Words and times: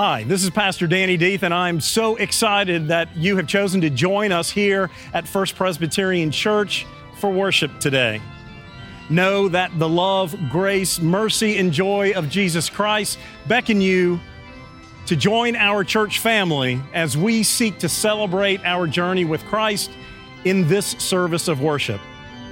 Hi, 0.00 0.22
this 0.22 0.44
is 0.44 0.50
Pastor 0.50 0.86
Danny 0.86 1.18
Deeth, 1.18 1.42
and 1.42 1.52
I'm 1.52 1.80
so 1.80 2.14
excited 2.14 2.86
that 2.86 3.16
you 3.16 3.36
have 3.36 3.48
chosen 3.48 3.80
to 3.80 3.90
join 3.90 4.30
us 4.30 4.48
here 4.48 4.90
at 5.12 5.26
First 5.26 5.56
Presbyterian 5.56 6.30
Church 6.30 6.86
for 7.18 7.32
worship 7.32 7.80
today. 7.80 8.22
Know 9.10 9.48
that 9.48 9.76
the 9.76 9.88
love, 9.88 10.36
grace, 10.50 11.00
mercy, 11.00 11.58
and 11.58 11.72
joy 11.72 12.12
of 12.14 12.28
Jesus 12.28 12.70
Christ 12.70 13.18
beckon 13.48 13.80
you 13.80 14.20
to 15.06 15.16
join 15.16 15.56
our 15.56 15.82
church 15.82 16.20
family 16.20 16.80
as 16.94 17.16
we 17.16 17.42
seek 17.42 17.80
to 17.80 17.88
celebrate 17.88 18.64
our 18.64 18.86
journey 18.86 19.24
with 19.24 19.44
Christ 19.46 19.90
in 20.44 20.68
this 20.68 20.86
service 20.86 21.48
of 21.48 21.60
worship. 21.60 22.00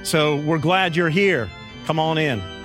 So 0.02 0.38
we're 0.38 0.58
glad 0.58 0.96
you're 0.96 1.10
here. 1.10 1.48
Come 1.84 2.00
on 2.00 2.18
in. 2.18 2.55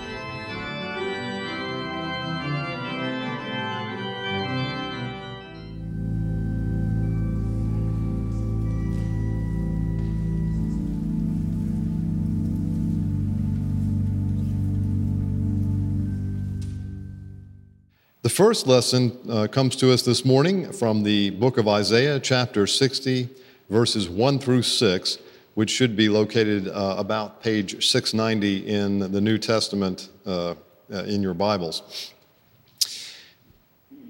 First 18.32 18.66
lesson 18.66 19.18
uh, 19.30 19.48
comes 19.52 19.76
to 19.76 19.92
us 19.92 20.04
this 20.04 20.24
morning 20.24 20.72
from 20.72 21.04
the 21.04 21.32
book 21.32 21.58
of 21.58 21.68
Isaiah, 21.68 22.18
chapter 22.18 22.66
60, 22.66 23.28
verses 23.70 24.08
1 24.08 24.40
through 24.40 24.62
6, 24.62 25.18
which 25.56 25.70
should 25.70 25.98
be 25.98 26.08
located 26.08 26.70
uh, 26.70 26.96
about 26.98 27.44
page 27.44 27.86
690 27.86 28.68
in 28.68 29.00
the 29.12 29.20
New 29.20 29.38
Testament 29.38 30.10
uh, 30.26 30.56
uh, 30.94 31.04
in 31.04 31.22
your 31.22 31.34
Bibles. 31.34 32.14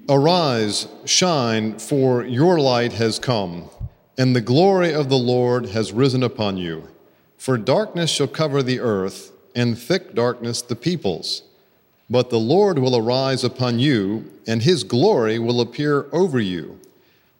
Arise, 0.08 0.86
shine, 1.04 1.78
for 1.80 2.24
your 2.24 2.60
light 2.60 2.92
has 2.92 3.18
come, 3.18 3.68
and 4.16 4.36
the 4.36 4.40
glory 4.40 4.94
of 4.94 5.08
the 5.08 5.18
Lord 5.18 5.66
has 5.66 5.92
risen 5.92 6.22
upon 6.22 6.56
you. 6.56 6.88
For 7.38 7.58
darkness 7.58 8.10
shall 8.10 8.28
cover 8.28 8.62
the 8.62 8.78
earth, 8.78 9.32
and 9.56 9.76
thick 9.76 10.14
darkness 10.14 10.62
the 10.62 10.76
peoples. 10.76 11.42
But 12.12 12.28
the 12.28 12.38
Lord 12.38 12.78
will 12.78 12.94
arise 12.94 13.42
upon 13.42 13.78
you, 13.78 14.30
and 14.46 14.62
his 14.62 14.84
glory 14.84 15.38
will 15.38 15.62
appear 15.62 16.08
over 16.12 16.38
you. 16.38 16.78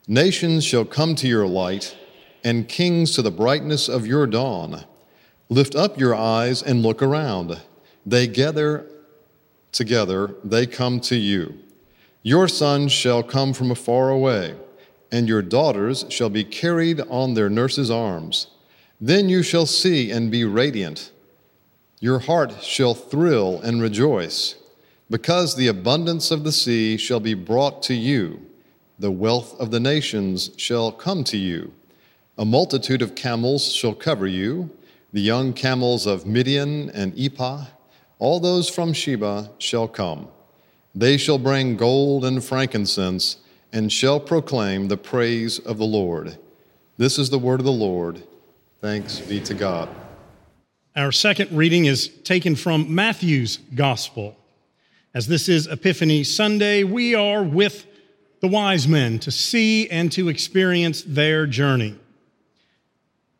Nations 0.08 0.64
shall 0.64 0.86
come 0.86 1.14
to 1.16 1.28
your 1.28 1.46
light, 1.46 1.94
and 2.42 2.66
kings 2.66 3.14
to 3.14 3.20
the 3.20 3.30
brightness 3.30 3.86
of 3.86 4.06
your 4.06 4.26
dawn. 4.26 4.84
Lift 5.50 5.74
up 5.74 6.00
your 6.00 6.14
eyes 6.14 6.62
and 6.62 6.82
look 6.82 7.02
around. 7.02 7.60
They 8.06 8.26
gather 8.26 8.86
together, 9.72 10.36
they 10.42 10.66
come 10.66 11.00
to 11.00 11.16
you. 11.16 11.58
Your 12.22 12.48
sons 12.48 12.92
shall 12.92 13.22
come 13.22 13.52
from 13.52 13.70
afar 13.70 14.08
away, 14.08 14.54
and 15.10 15.28
your 15.28 15.42
daughters 15.42 16.06
shall 16.08 16.30
be 16.30 16.44
carried 16.44 17.02
on 17.10 17.34
their 17.34 17.50
nurses' 17.50 17.90
arms. 17.90 18.46
Then 18.98 19.28
you 19.28 19.42
shall 19.42 19.66
see 19.66 20.10
and 20.10 20.30
be 20.30 20.46
radiant. 20.46 21.12
Your 22.00 22.20
heart 22.20 22.62
shall 22.64 22.94
thrill 22.94 23.60
and 23.60 23.82
rejoice 23.82 24.56
because 25.12 25.54
the 25.54 25.68
abundance 25.68 26.30
of 26.30 26.42
the 26.42 26.50
sea 26.50 26.96
shall 26.96 27.20
be 27.20 27.34
brought 27.34 27.82
to 27.82 27.92
you, 27.92 28.40
the 28.98 29.10
wealth 29.10 29.54
of 29.60 29.70
the 29.70 29.78
nations 29.78 30.50
shall 30.56 30.90
come 30.90 31.22
to 31.22 31.36
you. 31.36 31.70
A 32.38 32.46
multitude 32.46 33.02
of 33.02 33.14
camels 33.14 33.74
shall 33.74 33.92
cover 33.92 34.26
you, 34.26 34.70
the 35.12 35.20
young 35.20 35.52
camels 35.52 36.06
of 36.06 36.24
Midian 36.24 36.88
and 36.90 37.12
Ephah, 37.18 37.66
all 38.18 38.40
those 38.40 38.70
from 38.70 38.94
Sheba 38.94 39.50
shall 39.58 39.86
come. 39.86 40.28
They 40.94 41.18
shall 41.18 41.38
bring 41.38 41.76
gold 41.76 42.24
and 42.24 42.42
frankincense, 42.42 43.36
and 43.70 43.92
shall 43.92 44.18
proclaim 44.18 44.88
the 44.88 44.96
praise 44.96 45.58
of 45.58 45.76
the 45.76 45.84
Lord. 45.84 46.38
This 46.96 47.18
is 47.18 47.28
the 47.28 47.38
word 47.38 47.60
of 47.60 47.66
the 47.66 47.70
Lord. 47.70 48.22
Thanks 48.80 49.20
be 49.20 49.40
to 49.40 49.52
God. 49.52 49.90
Our 50.96 51.12
second 51.12 51.54
reading 51.54 51.84
is 51.84 52.08
taken 52.08 52.56
from 52.56 52.94
Matthew's 52.94 53.58
Gospel. 53.74 54.38
As 55.14 55.26
this 55.26 55.46
is 55.46 55.66
Epiphany 55.66 56.24
Sunday, 56.24 56.84
we 56.84 57.14
are 57.14 57.42
with 57.42 57.86
the 58.40 58.48
wise 58.48 58.88
men 58.88 59.18
to 59.18 59.30
see 59.30 59.86
and 59.90 60.10
to 60.12 60.30
experience 60.30 61.02
their 61.02 61.46
journey. 61.46 61.98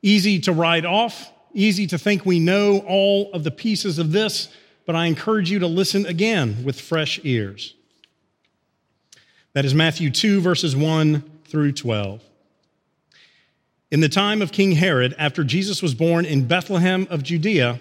Easy 0.03 0.39
to 0.41 0.53
write 0.53 0.85
off, 0.85 1.33
easy 1.55 1.87
to 1.87 1.97
think 1.97 2.27
we 2.27 2.39
know 2.39 2.81
all 2.87 3.33
of 3.33 3.43
the 3.43 3.51
pieces 3.51 3.99
of 3.99 4.13
this, 4.13 4.49
but 4.85 4.95
I 4.95 5.07
encourage 5.07 5.51
you 5.51 5.61
to 5.61 5.67
listen 5.67 6.05
again 6.05 6.63
with 6.63 6.79
fresh 6.79 7.19
ears. 7.25 7.75
That 9.55 9.65
is 9.65 9.75
Matthew 9.75 10.11
2, 10.11 10.43
verses 10.43 10.77
1 10.77 11.23
through 11.47 11.73
12. 11.73 12.23
In 13.91 14.01
the 14.01 14.11
time 14.11 14.43
of 14.43 14.53
King 14.53 14.73
Herod, 14.73 15.15
after 15.17 15.43
Jesus 15.43 15.81
was 15.81 15.95
born 15.95 16.27
in 16.27 16.47
Bethlehem 16.47 17.07
of 17.09 17.23
Judea, 17.23 17.81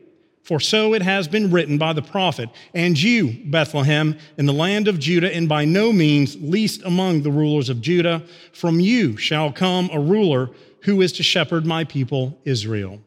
For 0.43 0.59
so 0.59 0.93
it 0.93 1.03
has 1.03 1.27
been 1.27 1.51
written 1.51 1.77
by 1.77 1.93
the 1.93 2.01
prophet, 2.01 2.49
and 2.73 2.99
you, 2.99 3.37
Bethlehem, 3.45 4.17
in 4.37 4.47
the 4.47 4.53
land 4.53 4.87
of 4.87 4.99
Judah, 4.99 5.33
and 5.33 5.47
by 5.47 5.65
no 5.65 5.93
means 5.93 6.35
least 6.41 6.81
among 6.83 7.21
the 7.21 7.31
rulers 7.31 7.69
of 7.69 7.81
Judah, 7.81 8.23
from 8.51 8.79
you 8.79 9.17
shall 9.17 9.51
come 9.51 9.89
a 9.93 9.99
ruler 9.99 10.49
who 10.81 11.01
is 11.01 11.13
to 11.13 11.23
shepherd 11.23 11.65
my 11.65 11.83
people 11.83 12.39
Israel. 12.43 12.99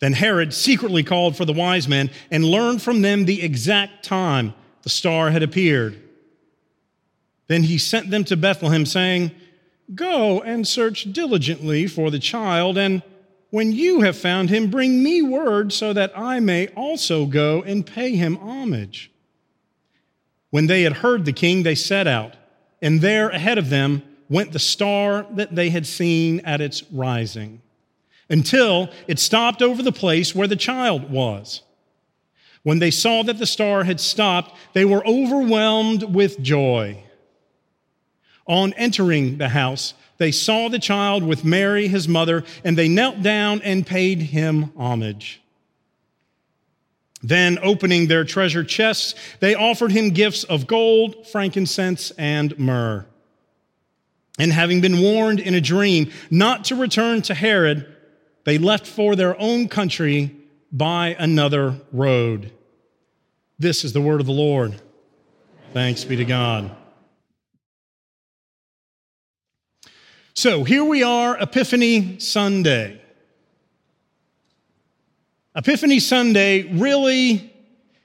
Then 0.00 0.12
Herod 0.12 0.52
secretly 0.52 1.02
called 1.02 1.36
for 1.36 1.46
the 1.46 1.52
wise 1.54 1.88
men 1.88 2.10
and 2.30 2.44
learned 2.44 2.82
from 2.82 3.00
them 3.00 3.24
the 3.24 3.42
exact 3.42 4.04
time 4.04 4.52
the 4.82 4.90
star 4.90 5.30
had 5.30 5.42
appeared. 5.42 6.00
Then 7.46 7.62
he 7.62 7.78
sent 7.78 8.10
them 8.10 8.24
to 8.24 8.36
Bethlehem, 8.36 8.84
saying, 8.84 9.30
Go 9.94 10.42
and 10.42 10.66
search 10.66 11.12
diligently 11.12 11.86
for 11.86 12.10
the 12.10 12.18
child, 12.18 12.76
and 12.76 13.02
when 13.54 13.70
you 13.70 14.00
have 14.00 14.18
found 14.18 14.50
him, 14.50 14.68
bring 14.68 15.00
me 15.00 15.22
word 15.22 15.72
so 15.72 15.92
that 15.92 16.10
I 16.18 16.40
may 16.40 16.66
also 16.74 17.24
go 17.24 17.62
and 17.62 17.86
pay 17.86 18.16
him 18.16 18.34
homage. 18.38 19.12
When 20.50 20.66
they 20.66 20.82
had 20.82 20.94
heard 20.94 21.24
the 21.24 21.32
king, 21.32 21.62
they 21.62 21.76
set 21.76 22.08
out, 22.08 22.34
and 22.82 23.00
there 23.00 23.28
ahead 23.28 23.56
of 23.56 23.70
them 23.70 24.02
went 24.28 24.50
the 24.50 24.58
star 24.58 25.24
that 25.34 25.54
they 25.54 25.70
had 25.70 25.86
seen 25.86 26.40
at 26.40 26.60
its 26.60 26.82
rising, 26.90 27.62
until 28.28 28.90
it 29.06 29.20
stopped 29.20 29.62
over 29.62 29.84
the 29.84 29.92
place 29.92 30.34
where 30.34 30.48
the 30.48 30.56
child 30.56 31.08
was. 31.08 31.62
When 32.64 32.80
they 32.80 32.90
saw 32.90 33.22
that 33.22 33.38
the 33.38 33.46
star 33.46 33.84
had 33.84 34.00
stopped, 34.00 34.58
they 34.72 34.84
were 34.84 35.06
overwhelmed 35.06 36.02
with 36.12 36.40
joy. 36.40 37.04
On 38.48 38.72
entering 38.72 39.38
the 39.38 39.50
house, 39.50 39.94
they 40.18 40.30
saw 40.30 40.68
the 40.68 40.78
child 40.78 41.22
with 41.22 41.44
Mary, 41.44 41.88
his 41.88 42.06
mother, 42.06 42.44
and 42.62 42.76
they 42.76 42.88
knelt 42.88 43.22
down 43.22 43.60
and 43.62 43.86
paid 43.86 44.20
him 44.22 44.72
homage. 44.76 45.40
Then, 47.22 47.58
opening 47.62 48.06
their 48.06 48.24
treasure 48.24 48.64
chests, 48.64 49.14
they 49.40 49.54
offered 49.54 49.92
him 49.92 50.10
gifts 50.10 50.44
of 50.44 50.66
gold, 50.66 51.26
frankincense, 51.26 52.10
and 52.18 52.56
myrrh. 52.58 53.06
And 54.38 54.52
having 54.52 54.80
been 54.80 55.00
warned 55.00 55.40
in 55.40 55.54
a 55.54 55.60
dream 55.60 56.10
not 56.30 56.64
to 56.66 56.76
return 56.76 57.22
to 57.22 57.34
Herod, 57.34 57.86
they 58.44 58.58
left 58.58 58.86
for 58.86 59.16
their 59.16 59.40
own 59.40 59.68
country 59.68 60.36
by 60.70 61.16
another 61.18 61.80
road. 61.92 62.52
This 63.58 63.84
is 63.84 63.92
the 63.92 64.00
word 64.00 64.20
of 64.20 64.26
the 64.26 64.32
Lord. 64.32 64.74
Thanks 65.72 66.04
be 66.04 66.16
to 66.16 66.24
God. 66.24 66.76
So 70.36 70.64
here 70.64 70.82
we 70.82 71.04
are, 71.04 71.38
Epiphany 71.40 72.18
Sunday. 72.18 73.00
Epiphany 75.54 76.00
Sunday 76.00 76.64
really 76.76 77.54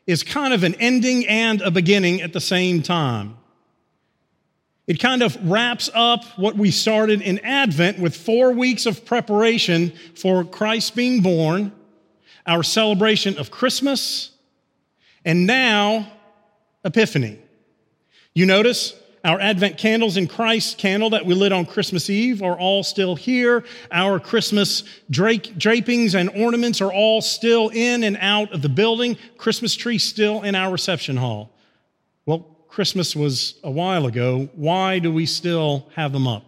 is 0.06 0.22
kind 0.22 0.54
of 0.54 0.64
an 0.64 0.76
ending 0.76 1.28
and 1.28 1.60
a 1.64 1.72
beginning 1.72 2.22
at 2.22 2.32
the 2.32 2.40
same 2.40 2.84
time. 2.84 3.36
It 4.86 5.00
kind 5.00 5.24
of 5.24 5.38
wraps 5.44 5.90
up 5.96 6.24
what 6.38 6.56
we 6.56 6.70
started 6.70 7.24
in 7.24 7.40
Advent 7.40 7.98
with 7.98 8.16
four 8.16 8.54
weeks 8.54 8.86
of 8.86 9.06
preparation 9.06 9.92
for 10.14 10.44
Christ 10.44 10.96
being 10.96 11.24
born, 11.24 11.72
our 12.46 12.62
celebration 12.62 13.40
of 13.40 13.50
Christmas, 13.50 14.30
and 15.26 15.48
now 15.48 16.12
Epiphany. 16.86 17.40
You 18.36 18.46
notice 18.46 18.99
Our 19.24 19.40
Advent 19.40 19.78
candles 19.78 20.16
in 20.16 20.28
Christ 20.28 20.78
candle 20.78 21.10
that 21.10 21.26
we 21.26 21.34
lit 21.34 21.52
on 21.52 21.66
Christmas 21.66 22.10
Eve 22.10 22.42
are 22.42 22.58
all 22.58 22.84
still 22.84 23.16
here. 23.16 23.66
Our 23.92 24.20
Christmas 24.20 24.84
drapings 25.10 26.16
and 26.16 26.30
ornaments 26.30 26.80
are 26.80 26.92
all 26.92 27.22
still 27.22 27.70
in 27.70 28.04
and 28.06 28.18
out 28.22 28.54
of 28.54 28.62
the 28.62 28.70
building. 28.70 29.18
Christmas 29.38 29.76
tree 29.76 29.98
still 29.98 30.44
in 30.44 30.56
our 30.56 30.72
reception 30.72 31.18
hall. 31.18 31.52
Well, 32.26 32.40
Christmas 32.70 33.14
was 33.14 33.56
a 33.64 33.72
while 33.72 34.06
ago. 34.06 34.50
Why 34.56 35.00
do 35.00 35.12
we 35.12 35.26
still 35.26 35.90
have 35.96 36.14
them 36.14 36.28
up? 36.28 36.46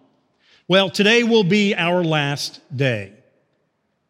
Well, 0.67 0.89
today 0.89 1.23
will 1.23 1.43
be 1.43 1.75
our 1.75 2.03
last 2.03 2.61
day. 2.73 3.11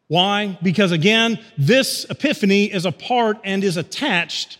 Why? 0.06 0.56
Because 0.62 0.92
again, 0.92 1.40
this 1.58 2.04
epiphany 2.08 2.66
is 2.66 2.86
a 2.86 2.92
part 2.92 3.38
and 3.42 3.64
is 3.64 3.76
attached 3.76 4.58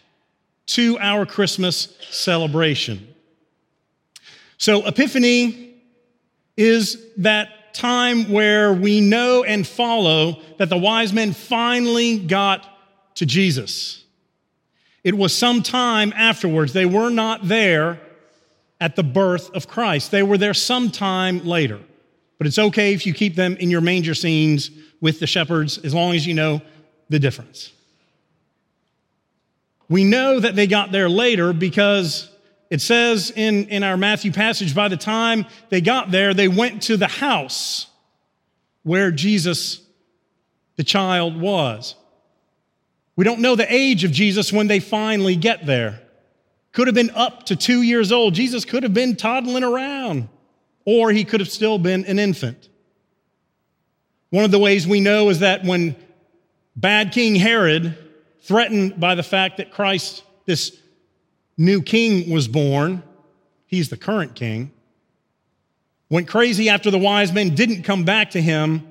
to 0.67 0.99
our 0.99 1.25
Christmas 1.27 1.95
celebration. 2.11 3.12
So, 4.63 4.87
Epiphany 4.87 5.75
is 6.57 7.05
that 7.17 7.75
time 7.75 8.31
where 8.31 8.73
we 8.73 9.01
know 9.01 9.43
and 9.43 9.67
follow 9.67 10.41
that 10.59 10.69
the 10.69 10.77
wise 10.77 11.13
men 11.13 11.33
finally 11.33 12.21
got 12.21 12.65
to 13.17 13.27
Jesus. 13.27 14.05
It 15.03 15.17
was 15.17 15.37
some 15.37 15.65
time 15.65 16.13
afterwards. 16.15 16.73
They 16.73 16.87
were 16.87 17.11
not 17.11 17.49
there 17.49 18.01
at 18.81 18.95
the 18.95 19.03
birth 19.03 19.51
of 19.51 19.67
Christ, 19.67 20.13
they 20.13 20.23
were 20.23 20.39
there 20.39 20.55
sometime 20.55 21.45
later. 21.45 21.81
But 22.39 22.47
it's 22.47 22.61
okay 22.61 22.95
if 22.95 23.05
you 23.05 23.15
keep 23.15 23.35
them 23.35 23.57
in 23.57 23.69
your 23.69 23.81
manger 23.81 24.15
scenes 24.15 24.71
with 25.01 25.19
the 25.19 25.27
shepherds 25.27 25.79
as 25.79 25.93
long 25.93 26.15
as 26.15 26.25
you 26.25 26.35
know 26.35 26.63
the 27.09 27.19
difference. 27.19 27.73
We 29.89 30.05
know 30.05 30.39
that 30.39 30.55
they 30.55 30.69
got 30.69 30.93
there 30.93 31.09
later 31.09 31.53
because 31.53 32.32
it 32.73 32.81
says 32.81 33.31
in, 33.37 33.69
in 33.69 33.83
our 33.83 33.99
Matthew 33.99 34.33
passage, 34.33 34.75
by 34.75 34.89
the 34.89 34.97
time 34.97 35.45
they 35.69 35.83
got 35.83 36.11
there, 36.11 36.33
they 36.33 36.49
went 36.49 36.85
to 36.85 36.97
the 36.97 37.07
house 37.07 37.87
where 38.83 39.11
Jesus, 39.11 39.83
the 40.77 40.83
child, 40.83 41.39
was. 41.39 41.97
We 43.15 43.27
don't 43.27 43.41
know 43.41 43.57
the 43.57 43.71
age 43.71 44.05
of 44.05 44.11
Jesus 44.11 44.55
when 44.55 44.69
they 44.69 44.81
finally 44.81 45.37
get 45.37 45.67
there. 45.67 46.01
Could 46.73 46.89
have 46.89 46.95
been 46.95 47.11
up 47.11 47.45
to 47.47 47.57
two 47.57 47.83
years 47.83 48.11
old. 48.11 48.33
Jesus 48.33 48.65
could 48.65 48.85
have 48.85 48.95
been 48.95 49.17
toddling 49.17 49.65
around, 49.65 50.31
or 50.87 51.11
he 51.11 51.25
could 51.25 51.41
have 51.41 51.51
still 51.51 51.77
been 51.77 52.07
an 52.07 52.19
infant. 52.19 52.71
One 54.31 54.47
of 54.47 54.51
the 54.51 54.59
ways 54.59 54.87
we 54.87 55.01
know 55.01 55.29
is 55.29 55.41
that 55.41 55.63
when 55.63 55.95
bad 56.75 57.13
King 57.13 57.35
Herod 57.35 57.99
threatened 58.45 58.99
by 58.99 59.15
the 59.15 59.23
fact 59.23 59.59
that 59.59 59.73
Christ, 59.73 60.25
this 60.47 60.79
new 61.63 61.81
king, 61.81 62.31
was 62.31 62.49
born. 62.49 63.03
He's 63.67 63.89
the 63.89 63.97
current 63.97 64.35
king. 64.35 64.73
Went 66.11 66.29
crazy 66.29 66.69
after 66.69 66.91
the 66.91 66.99
wise 66.99 67.33
men 67.33 67.55
didn't 67.55 67.85
come 67.85 68.05
back 68.05 68.33
to 68.33 68.43
him 68.43 68.87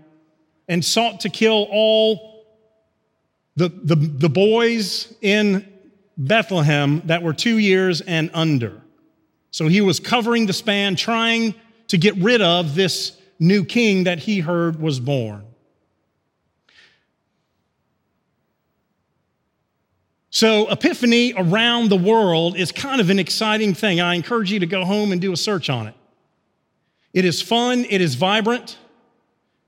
and 0.67 0.83
sought 0.83 1.19
to 1.21 1.29
kill 1.29 1.67
all 1.69 2.45
the, 3.55 3.69
the, 3.69 3.95
the 3.95 4.29
boys 4.29 5.13
in 5.21 5.67
Bethlehem 6.17 7.01
that 7.05 7.21
were 7.21 7.33
two 7.33 7.57
years 7.57 8.01
and 8.01 8.31
under. 8.33 8.81
So 9.51 9.67
he 9.67 9.81
was 9.81 9.99
covering 9.99 10.45
the 10.45 10.53
span, 10.53 10.95
trying 10.95 11.53
to 11.89 11.97
get 11.97 12.15
rid 12.15 12.41
of 12.41 12.73
this 12.73 13.17
new 13.37 13.65
king 13.65 14.05
that 14.05 14.19
he 14.19 14.39
heard 14.39 14.79
was 14.79 14.99
born. 14.99 15.45
So, 20.33 20.69
Epiphany 20.69 21.33
around 21.35 21.89
the 21.89 21.97
world 21.97 22.55
is 22.55 22.71
kind 22.71 23.01
of 23.01 23.09
an 23.09 23.19
exciting 23.19 23.73
thing. 23.73 23.99
I 23.99 24.15
encourage 24.15 24.49
you 24.49 24.59
to 24.59 24.65
go 24.65 24.85
home 24.85 25.11
and 25.11 25.19
do 25.19 25.33
a 25.33 25.37
search 25.37 25.69
on 25.69 25.87
it. 25.87 25.93
It 27.13 27.25
is 27.25 27.41
fun, 27.41 27.85
it 27.89 27.99
is 27.99 28.15
vibrant. 28.15 28.77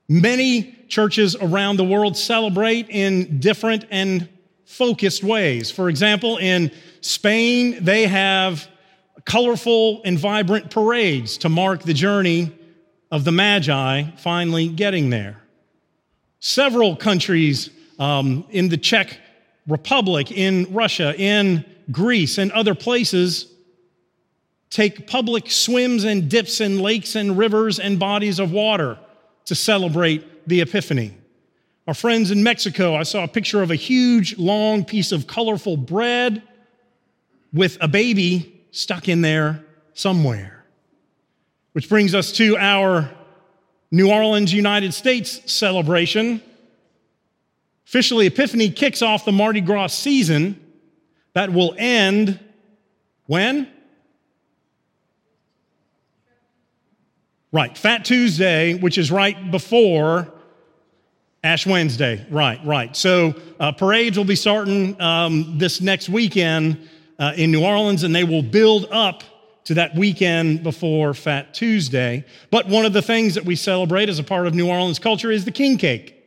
Many 0.08 0.74
churches 0.88 1.36
around 1.36 1.76
the 1.76 1.84
world 1.84 2.16
celebrate 2.16 2.90
in 2.90 3.42
different 3.42 3.86
and 3.92 4.30
focused 4.64 5.22
ways. 5.22 5.70
For 5.70 5.90
example, 5.90 6.38
in 6.38 6.72
Spain, 7.02 7.84
they 7.84 8.08
have 8.08 8.66
colorful 9.26 10.02
and 10.06 10.18
vibrant 10.18 10.72
parades 10.72 11.38
to 11.40 11.50
mark 11.50 11.84
the 11.84 11.94
journey 11.94 12.58
of 13.12 13.26
the 13.26 13.34
Magi 13.34 14.04
finally 14.16 14.70
getting 14.70 15.10
there. 15.10 15.42
Several 16.40 16.96
countries 16.96 17.70
um, 18.00 18.46
in 18.50 18.70
the 18.70 18.78
Czech 18.78 19.20
Republic, 19.68 20.32
in 20.32 20.74
Russia, 20.74 21.16
in 21.18 21.66
Greece, 21.92 22.38
and 22.38 22.52
other 22.52 22.76
places 22.76 23.48
take 24.70 25.08
public 25.08 25.52
swims 25.52 26.04
and 26.04 26.30
dips 26.30 26.60
in 26.60 26.80
lakes 26.80 27.16
and 27.16 27.38
rivers 27.38 27.80
and 27.80 28.00
bodies 28.00 28.40
of 28.40 28.52
water 28.52 28.98
to 29.46 29.56
celebrate 29.56 30.48
the 30.48 30.62
Epiphany. 30.62 31.14
Our 31.88 31.94
friends 31.94 32.32
in 32.32 32.44
Mexico, 32.44 32.96
I 32.96 33.04
saw 33.04 33.24
a 33.24 33.28
picture 33.28 33.62
of 33.62 33.70
a 33.70 33.76
huge, 33.76 34.38
long 34.38 34.84
piece 34.84 35.12
of 35.12 35.28
colorful 35.28 35.78
bread 35.78 36.42
with 37.54 37.78
a 37.82 37.88
baby 37.88 38.62
stuck 38.72 39.08
in 39.08 39.22
there 39.22 39.64
somewhere. 39.94 40.66
Which 41.74 41.90
brings 41.90 42.16
us 42.16 42.32
to 42.34 42.58
our 42.58 43.12
New 43.92 44.10
Orleans, 44.12 44.52
United 44.54 44.94
States 44.94 45.52
celebration 45.52 46.42
Officially, 47.94 48.26
Epiphany 48.26 48.72
kicks 48.72 49.04
off 49.04 49.24
the 49.24 49.32
Mardi 49.32 49.62
Gras 49.62 49.94
season 49.94 50.60
that 51.34 51.54
will 51.54 51.76
end 51.78 52.40
when? 53.28 53.68
Right, 57.52 57.78
Fat 57.78 58.04
Tuesday, 58.04 58.74
which 58.74 58.98
is 58.98 59.12
right 59.12 59.52
before 59.52 60.34
Ash 61.44 61.68
Wednesday. 61.68 62.26
Right, 62.32 62.60
right. 62.66 62.96
So 62.96 63.40
uh, 63.60 63.74
parades 63.74 64.18
will 64.18 64.26
be 64.26 64.38
starting 64.38 65.00
um, 65.00 65.60
this 65.60 65.80
next 65.80 66.10
weekend 66.10 66.90
uh, 67.20 67.34
in 67.38 67.52
New 67.52 67.64
Orleans, 67.64 68.02
and 68.02 68.16
they 68.16 68.24
will 68.24 68.42
build 68.42 68.88
up 68.90 69.22
to 69.66 69.76
that 69.76 69.96
weekend 69.96 70.64
before 70.64 71.14
Fat 71.14 71.54
Tuesday. 71.54 72.26
But 72.50 72.68
one 72.68 72.86
of 72.86 72.94
the 72.94 73.04
things 73.04 73.36
that 73.36 73.46
we 73.46 73.56
celebrate 73.56 74.10
as 74.10 74.18
a 74.18 74.24
part 74.24 74.48
of 74.48 74.56
New 74.56 74.68
Orleans 74.68 74.98
culture 74.98 75.30
is 75.30 75.46
the 75.46 75.52
king 75.52 75.78
cake. 75.78 76.22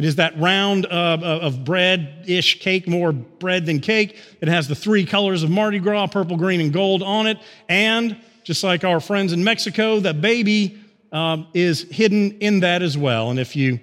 It 0.00 0.06
is 0.06 0.16
that 0.16 0.40
round 0.40 0.86
of, 0.86 1.22
of 1.22 1.62
bread 1.62 2.24
ish 2.26 2.60
cake, 2.60 2.88
more 2.88 3.12
bread 3.12 3.66
than 3.66 3.80
cake. 3.80 4.16
It 4.40 4.48
has 4.48 4.66
the 4.66 4.74
three 4.74 5.04
colors 5.04 5.42
of 5.42 5.50
Mardi 5.50 5.78
Gras 5.78 6.06
purple, 6.06 6.38
green, 6.38 6.62
and 6.62 6.72
gold 6.72 7.02
on 7.02 7.26
it. 7.26 7.36
And 7.68 8.16
just 8.42 8.64
like 8.64 8.82
our 8.82 8.98
friends 9.00 9.34
in 9.34 9.44
Mexico, 9.44 10.00
the 10.00 10.14
baby 10.14 10.80
um, 11.12 11.48
is 11.52 11.82
hidden 11.82 12.38
in 12.38 12.60
that 12.60 12.80
as 12.80 12.96
well. 12.96 13.28
And 13.28 13.38
if 13.38 13.54
you, 13.54 13.78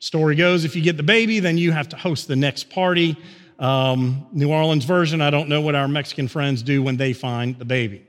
story 0.00 0.34
goes, 0.34 0.64
if 0.64 0.74
you 0.74 0.82
get 0.82 0.96
the 0.96 1.04
baby, 1.04 1.38
then 1.38 1.56
you 1.56 1.70
have 1.70 1.90
to 1.90 1.96
host 1.96 2.26
the 2.26 2.34
next 2.34 2.70
party. 2.70 3.16
Um, 3.60 4.26
New 4.32 4.50
Orleans 4.50 4.84
version, 4.84 5.20
I 5.20 5.30
don't 5.30 5.48
know 5.48 5.60
what 5.60 5.76
our 5.76 5.86
Mexican 5.86 6.26
friends 6.26 6.64
do 6.64 6.82
when 6.82 6.96
they 6.96 7.12
find 7.12 7.56
the 7.56 7.64
baby. 7.64 8.04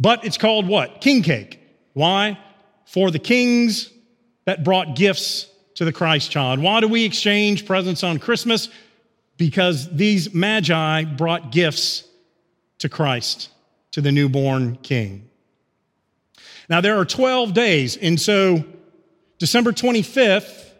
But 0.00 0.24
it's 0.24 0.38
called 0.38 0.66
what? 0.66 1.02
King 1.02 1.22
cake. 1.22 1.60
Why? 1.92 2.38
For 2.86 3.10
the 3.10 3.18
kings 3.18 3.90
that 4.46 4.64
brought 4.64 4.96
gifts 4.96 5.51
to 5.74 5.84
the 5.84 5.92
Christ 5.92 6.30
child. 6.30 6.60
Why 6.60 6.80
do 6.80 6.88
we 6.88 7.04
exchange 7.04 7.66
presents 7.66 8.02
on 8.02 8.18
Christmas? 8.18 8.68
Because 9.36 9.88
these 9.94 10.34
magi 10.34 11.04
brought 11.04 11.50
gifts 11.52 12.04
to 12.78 12.88
Christ, 12.88 13.50
to 13.92 14.00
the 14.00 14.12
newborn 14.12 14.76
king. 14.82 15.28
Now, 16.68 16.80
there 16.80 16.98
are 16.98 17.04
12 17.04 17.54
days, 17.54 17.96
and 17.96 18.20
so 18.20 18.64
December 19.38 19.72
25th, 19.72 20.70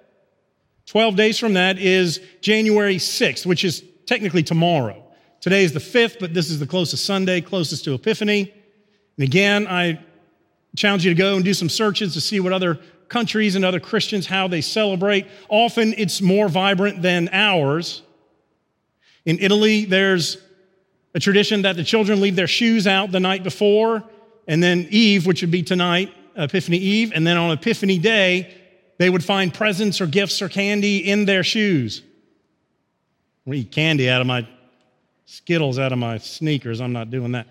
12 0.86 1.16
days 1.16 1.38
from 1.38 1.54
that, 1.54 1.78
is 1.78 2.20
January 2.40 2.96
6th, 2.96 3.46
which 3.46 3.64
is 3.64 3.82
technically 4.06 4.42
tomorrow. 4.42 5.02
Today 5.40 5.64
is 5.64 5.72
the 5.72 5.80
5th, 5.80 6.18
but 6.20 6.34
this 6.34 6.50
is 6.50 6.60
the 6.60 6.66
closest 6.66 7.04
Sunday, 7.04 7.40
closest 7.40 7.84
to 7.84 7.94
Epiphany. 7.94 8.52
And 9.16 9.24
again, 9.24 9.66
I 9.66 9.98
challenge 10.76 11.04
you 11.04 11.10
to 11.10 11.18
go 11.18 11.34
and 11.36 11.44
do 11.44 11.54
some 11.54 11.68
searches 11.68 12.14
to 12.14 12.20
see 12.20 12.40
what 12.40 12.52
other 12.52 12.78
countries 13.12 13.54
and 13.54 13.64
other 13.64 13.78
Christians, 13.78 14.26
how 14.26 14.48
they 14.48 14.60
celebrate. 14.60 15.26
Often 15.48 15.94
it's 15.98 16.20
more 16.20 16.48
vibrant 16.48 17.02
than 17.02 17.28
ours. 17.32 18.02
In 19.24 19.38
Italy, 19.38 19.84
there's 19.84 20.38
a 21.14 21.20
tradition 21.20 21.62
that 21.62 21.76
the 21.76 21.84
children 21.84 22.20
leave 22.20 22.34
their 22.34 22.48
shoes 22.48 22.86
out 22.86 23.12
the 23.12 23.20
night 23.20 23.44
before, 23.44 24.02
and 24.48 24.60
then 24.62 24.88
Eve, 24.90 25.26
which 25.26 25.42
would 25.42 25.50
be 25.50 25.62
tonight, 25.62 26.12
Epiphany 26.34 26.78
Eve, 26.78 27.12
and 27.14 27.24
then 27.26 27.36
on 27.36 27.52
Epiphany 27.52 27.98
Day, 27.98 28.52
they 28.98 29.10
would 29.10 29.22
find 29.22 29.54
presents 29.54 30.00
or 30.00 30.06
gifts 30.06 30.42
or 30.42 30.48
candy 30.48 30.98
in 30.98 31.26
their 31.26 31.44
shoes. 31.44 32.02
We 33.44 33.58
eat 33.58 33.72
candy 33.72 34.08
out 34.08 34.20
of 34.20 34.26
my 34.26 34.48
Skittles 35.32 35.78
out 35.78 35.92
of 35.92 35.98
my 35.98 36.18
sneakers. 36.18 36.82
I'm 36.82 36.92
not 36.92 37.10
doing 37.10 37.32
that. 37.32 37.46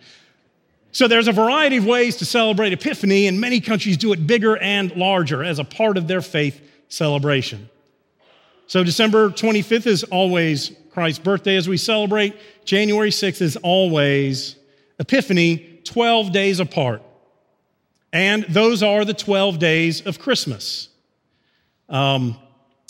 So 0.93 1.07
there's 1.07 1.27
a 1.27 1.31
variety 1.31 1.77
of 1.77 1.85
ways 1.85 2.17
to 2.17 2.25
celebrate 2.25 2.73
Epiphany, 2.73 3.27
and 3.27 3.39
many 3.39 3.61
countries 3.61 3.97
do 3.97 4.11
it 4.11 4.27
bigger 4.27 4.57
and 4.57 4.93
larger 4.95 5.43
as 5.43 5.57
a 5.57 5.63
part 5.63 5.97
of 5.97 6.07
their 6.07 6.21
faith 6.21 6.61
celebration. 6.89 7.69
So 8.67 8.83
December 8.83 9.29
25th 9.29 9.87
is 9.87 10.03
always 10.03 10.71
Christ's 10.91 11.19
birthday 11.19 11.55
as 11.55 11.67
we 11.67 11.77
celebrate. 11.77 12.35
January 12.65 13.09
6th 13.09 13.41
is 13.41 13.55
always 13.57 14.57
Epiphany, 14.99 15.79
12 15.85 16.31
days 16.31 16.59
apart. 16.59 17.01
And 18.13 18.43
those 18.49 18.83
are 18.83 19.05
the 19.05 19.13
12 19.13 19.59
days 19.59 20.05
of 20.05 20.19
Christmas. 20.19 20.89
Um, 21.87 22.37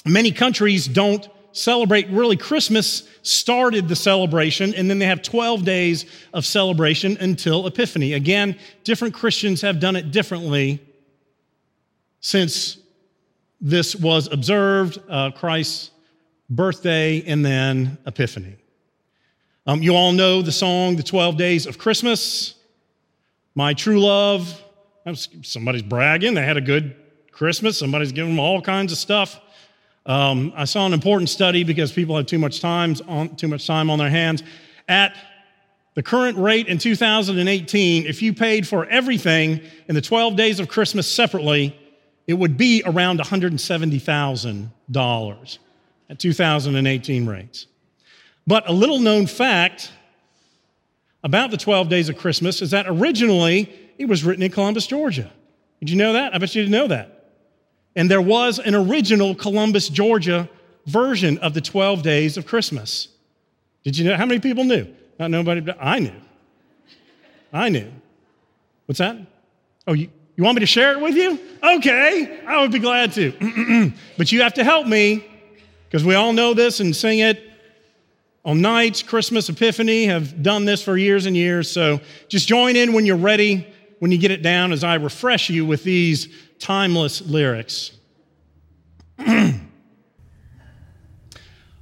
many 0.04 0.32
countries 0.32 0.88
don't 0.88 1.28
celebrate 1.52 2.08
really 2.10 2.38
Christmas 2.38 3.08
started 3.24 3.88
the 3.88 3.96
celebration, 3.96 4.74
and 4.74 4.90
then 4.90 5.00
they 5.00 5.06
have 5.06 5.22
12 5.22 5.64
days 5.64 6.06
of 6.34 6.46
celebration 6.46 7.18
until 7.20 7.68
Epiphany. 7.68 8.14
Again, 8.14 8.58
different 8.84 9.14
Christians 9.14 9.62
have 9.62 9.80
done 9.80 9.96
it 9.96 10.12
differently 10.12 10.80
since 12.20 12.78
this 13.60 13.96
was 13.96 14.32
observed 14.32 15.00
uh, 15.10 15.32
Christ's 15.32 15.92
birthday 16.50 17.24
and 17.26 17.46
then 17.46 17.98
Epiphany. 18.06 18.56
Um, 19.68 19.84
you 19.84 19.96
all 19.96 20.12
know 20.12 20.42
the 20.42 20.52
song, 20.52 20.96
The 20.96 21.04
12 21.04 21.38
Days 21.38 21.66
of 21.68 21.78
Christmas. 21.78 22.56
My 23.54 23.74
true 23.74 24.00
love. 24.00 24.62
Somebody's 25.44 25.84
bragging. 25.84 26.34
They 26.34 26.44
had 26.44 26.58
a 26.58 26.62
good 26.62 26.96
Christmas. 27.32 27.78
Somebody's 27.78 28.12
giving 28.12 28.32
them 28.32 28.40
all 28.40 28.62
kinds 28.62 28.92
of 28.92 28.98
stuff. 28.98 29.40
Um, 30.06 30.54
I 30.56 30.66
saw 30.66 30.86
an 30.86 30.94
important 30.94 31.30
study 31.30 31.64
because 31.64 31.92
people 31.92 32.16
have 32.18 32.26
too 32.26 32.40
much 32.40 32.60
time 32.60 32.96
on 33.08 33.36
too 33.36 33.48
much 33.48 33.68
time 33.68 33.90
on 33.90 34.00
their 34.00 34.10
hands. 34.10 34.44
At 34.88 35.16
the 35.94 36.04
current 36.04 36.38
rate 36.38 36.68
in 36.68 36.78
2018, 36.78 38.06
if 38.06 38.22
you 38.22 38.34
paid 38.34 38.68
for 38.68 38.86
everything 38.86 39.62
in 39.88 39.96
the 39.96 40.02
12 40.02 40.36
days 40.36 40.60
of 40.60 40.68
Christmas 40.68 41.08
separately, 41.08 41.76
it 42.28 42.34
would 42.34 42.58
be 42.58 42.84
around 42.86 43.20
$170,000 43.20 45.58
at 46.10 46.20
2018 46.20 47.26
rates. 47.26 47.68
But 48.48 48.70
a 48.70 48.74
little 48.74 49.00
known 49.00 49.28
fact 49.28 49.92
about 51.24 51.52
the 51.52 51.58
12 51.58 51.90
days 51.90 52.10
of 52.10 52.18
Christmas 52.18 52.62
is 52.62 52.72
that 52.72 52.88
originally 52.88 53.72
it 53.98 54.06
was 54.06 54.24
written 54.24 54.44
in 54.44 54.52
Columbus, 54.52 54.88
Georgia. 54.88 55.30
Did 55.80 55.90
you 55.90 55.98
know 55.98 56.14
that? 56.14 56.34
I 56.34 56.38
bet 56.38 56.56
you 56.56 56.62
didn't 56.64 56.72
know 56.72 56.88
that. 56.88 57.21
And 57.96 58.10
there 58.10 58.22
was 58.22 58.60
an 58.60 58.76
original 58.76 59.36
Columbus, 59.36 59.90
Georgia 59.90 60.50
version 60.86 61.38
of 61.40 61.54
the 61.54 61.62
12 61.62 62.02
days 62.02 62.38
of 62.38 62.46
Christmas. 62.46 63.10
Did 63.84 63.98
you 63.98 64.06
know? 64.06 64.16
How 64.16 64.26
many 64.26 64.40
people 64.40 64.64
knew? 64.64 64.88
Not 65.20 65.32
nobody, 65.32 65.62
but 65.62 65.78
I 65.80 66.00
knew. 66.00 66.20
I 67.52 67.70
knew. 67.70 67.92
What's 68.86 69.00
that? 69.00 69.18
Oh, 69.88 69.94
you, 69.94 70.10
you 70.36 70.44
want 70.44 70.56
me 70.56 70.62
to 70.62 70.66
share 70.66 70.94
it 70.94 71.00
with 71.02 71.16
you? 71.16 71.40
Okay, 71.64 72.40
I 72.46 72.62
would 72.62 72.72
be 72.72 72.80
glad 72.80 73.12
to. 73.14 73.94
but 74.18 74.32
you 74.32 74.42
have 74.42 74.54
to 74.56 74.64
help 74.64 74.88
me 74.88 75.26
because 75.88 76.06
we 76.06 76.16
all 76.16 76.34
know 76.34 76.54
this 76.54 76.80
and 76.80 76.96
sing 76.96 77.20
it 77.20 77.52
on 78.44 78.62
nights, 78.62 79.04
Christmas, 79.04 79.50
Epiphany, 79.50 80.06
have 80.06 80.42
done 80.42 80.66
this 80.66 80.82
for 80.82 80.98
years 80.98 81.26
and 81.26 81.36
years. 81.36 81.70
So 81.70 82.02
just 82.28 82.48
join 82.48 82.76
in 82.76 82.94
when 82.94 83.06
you're 83.06 83.18
ready, 83.18 83.68
when 84.00 84.12
you 84.12 84.18
get 84.18 84.32
it 84.32 84.42
down, 84.42 84.72
as 84.72 84.84
I 84.84 84.96
refresh 84.96 85.50
you 85.50 85.66
with 85.66 85.84
these 85.84 86.28
timeless 86.62 87.22
lyrics. 87.22 87.92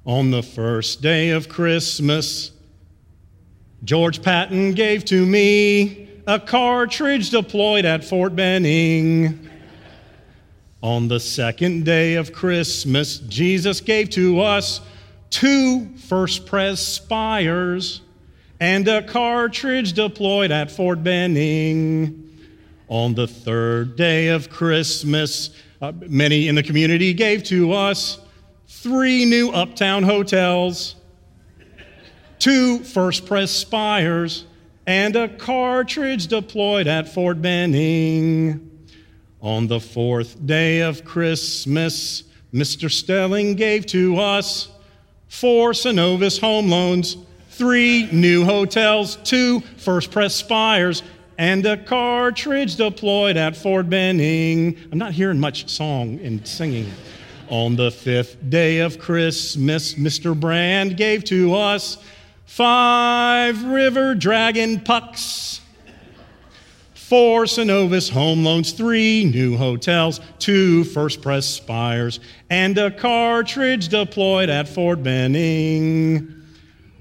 On 0.06 0.32
the 0.32 0.42
first 0.42 1.02
day 1.02 1.30
of 1.32 1.50
Christmas, 1.50 2.52
George 3.84 4.24
Patton 4.24 4.74
gave 4.74 5.06
to 5.06 5.26
me 5.26 6.10
a 6.26 6.40
cartridge 6.40 7.30
deployed 7.30 7.86
at 7.86 8.04
Fort 8.04 8.36
Benning. 8.36 9.48
On 10.82 11.10
the 11.10 11.20
second 11.20 11.84
day 11.84 12.16
of 12.16 12.32
Christmas, 12.32 13.20
Jesus 13.20 13.82
gave 13.82 14.10
to 14.12 14.40
us 14.40 14.80
two 15.30 15.90
First 15.98 16.46
Pres 16.46 16.80
Spires 16.80 18.02
and 18.62 18.88
a 18.88 19.04
cartridge 19.04 19.94
deployed 19.94 20.52
at 20.52 20.72
Fort 20.72 21.04
Benning. 21.04 22.29
On 22.90 23.14
the 23.14 23.28
third 23.28 23.96
day 23.96 24.30
of 24.30 24.50
Christmas, 24.50 25.52
uh, 25.80 25.92
many 26.08 26.48
in 26.48 26.56
the 26.56 26.64
community 26.64 27.14
gave 27.14 27.44
to 27.44 27.72
us 27.72 28.18
three 28.68 29.26
new 29.26 29.52
uptown 29.52 30.02
hotels, 30.02 30.96
two 32.40 32.80
First 32.80 33.28
Pres 33.28 33.52
Spires, 33.52 34.46
and 34.88 35.16
a 35.16 35.30
cartridge 35.30 36.26
deployed 36.26 36.88
at 36.88 37.08
Fort 37.14 37.40
Benning. 37.44 38.88
On 39.40 39.68
the 39.68 39.80
fourth 39.80 40.44
day 40.48 40.80
of 40.80 41.06
Christmas, 41.06 42.24
Mr. 42.52 42.90
Stelling 42.90 43.54
gave 43.54 43.86
to 43.86 44.18
us 44.18 44.68
four 45.28 45.74
Synovus 45.74 46.42
home 46.42 46.70
loans, 46.70 47.18
three 47.52 48.10
new 48.12 48.46
hotels, 48.46 49.18
two 49.18 49.60
First 49.78 50.10
Pres 50.10 50.34
Spires, 50.34 51.04
and 51.40 51.66
a 51.66 51.78
cartridge 51.78 52.76
deployed 52.76 53.38
at 53.38 53.56
Fort 53.56 53.90
Benning. 53.90 54.78
I'm 54.92 54.98
not 54.98 55.14
hearing 55.14 55.40
much 55.40 55.70
song 55.70 56.20
and 56.20 56.46
singing. 56.46 56.92
On 57.48 57.78
the 57.78 57.92
fifth 57.92 58.50
day 58.50 58.80
of 58.80 59.00
Christmas, 59.00 59.94
Mr. 59.94 60.38
Brand 60.38 60.98
gave 60.98 61.24
to 61.24 61.56
us 61.56 61.98
five 62.46 63.64
River 63.64 64.16
Dragon 64.16 64.82
pucks, 64.82 65.62
four 66.94 67.46
Synovus 67.46 68.10
home 68.10 68.44
loans, 68.44 68.74
three 68.74 69.24
new 69.24 69.56
hotels, 69.56 70.20
two 70.40 70.84
First 70.84 71.22
Pres 71.22 71.46
Spires, 71.46 72.20
and 72.50 72.78
a 72.78 72.92
cartridge 72.92 73.88
deployed 73.88 74.50
at 74.50 74.68
Fort 74.68 75.02
Benning. 75.02 76.36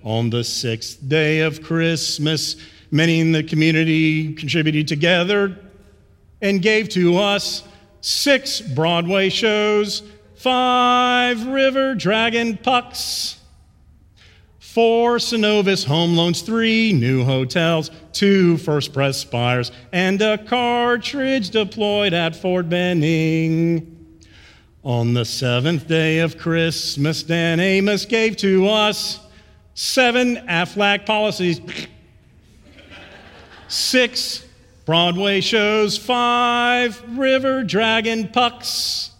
On 0.04 0.30
the 0.30 0.44
sixth 0.44 1.06
day 1.08 1.40
of 1.40 1.60
Christmas, 1.60 2.54
Many 2.90 3.20
in 3.20 3.32
the 3.32 3.42
community 3.42 4.32
contributed 4.34 4.88
together 4.88 5.58
and 6.40 6.62
gave 6.62 6.88
to 6.90 7.18
us 7.18 7.64
six 8.00 8.60
Broadway 8.60 9.28
shows, 9.28 10.02
five 10.36 11.46
River 11.46 11.94
Dragon 11.94 12.56
pucks, 12.56 13.40
four 14.58 15.16
Synovus 15.16 15.84
home 15.84 16.16
loans, 16.16 16.40
three 16.40 16.92
new 16.92 17.24
hotels, 17.24 17.90
two 18.12 18.56
First 18.58 18.92
Pres 18.92 19.16
Spires, 19.16 19.72
and 19.92 20.22
a 20.22 20.38
cartridge 20.38 21.50
deployed 21.50 22.14
at 22.14 22.36
Fort 22.36 22.68
Benning. 22.68 23.94
On 24.84 25.12
the 25.12 25.24
seventh 25.24 25.88
day 25.88 26.20
of 26.20 26.38
Christmas, 26.38 27.22
Dan 27.22 27.60
Amos 27.60 28.06
gave 28.06 28.36
to 28.38 28.68
us 28.68 29.20
seven 29.74 30.36
Aflac 30.48 31.04
policies 31.04 31.60
six 33.68 34.44
Broadway 34.84 35.42
shows, 35.42 35.98
five 35.98 37.02
River 37.18 37.62
Dragon 37.62 38.28
pucks, 38.28 39.10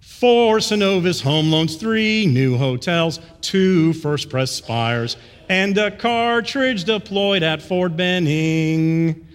four 0.00 0.58
Synovus 0.58 1.22
home 1.22 1.50
loans, 1.50 1.76
three 1.76 2.26
new 2.26 2.56
hotels, 2.56 3.20
two 3.42 3.92
First 3.92 4.30
Pres 4.30 4.50
Spires, 4.50 5.18
and 5.50 5.76
a 5.76 5.90
cartridge 5.90 6.84
deployed 6.84 7.42
at 7.42 7.60
Fort 7.60 7.96
Benning. 7.96 9.26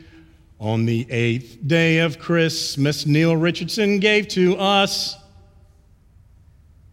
On 0.60 0.86
the 0.86 1.06
eighth 1.12 1.60
day 1.68 2.00
of 2.00 2.18
Christmas, 2.18 3.06
Neil 3.06 3.36
Richardson 3.36 4.00
gave 4.00 4.28
to 4.30 4.58
us 4.58 5.16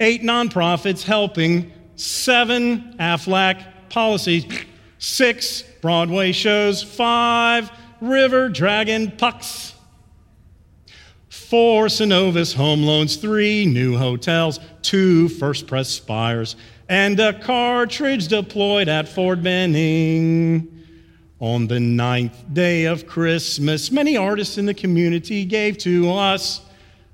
eight 0.01 0.23
nonprofits 0.23 1.03
helping 1.05 1.73
seven 1.97 2.95
AFLAC 2.99 3.65
policies, 3.89 4.45
six 5.03 5.63
Broadway 5.81 6.31
shows, 6.31 6.81
five 6.81 7.73
River 8.01 8.49
Dragon 8.49 9.11
pucks, 9.11 9.75
four 11.29 11.87
Synovus 11.87 12.55
home 12.55 12.85
loans, 12.85 13.17
three 13.17 13.67
new 13.67 13.97
hotels, 13.97 14.61
two 14.81 15.29
First 15.29 15.67
Pres 15.67 15.89
Spires, 15.89 16.55
and 16.89 17.19
a 17.19 17.33
cartridge 17.33 18.29
deployed 18.29 18.89
at 18.89 19.09
Fort 19.09 19.43
Benning. 19.43 20.69
On 21.41 21.67
the 21.67 21.81
ninth 21.81 22.45
day 22.53 22.85
of 22.85 23.09
Christmas, 23.09 23.91
many 23.91 24.17
artists 24.17 24.57
in 24.57 24.67
the 24.67 24.75
community 24.75 25.45
gave 25.45 25.79
to 25.79 26.13
us 26.13 26.61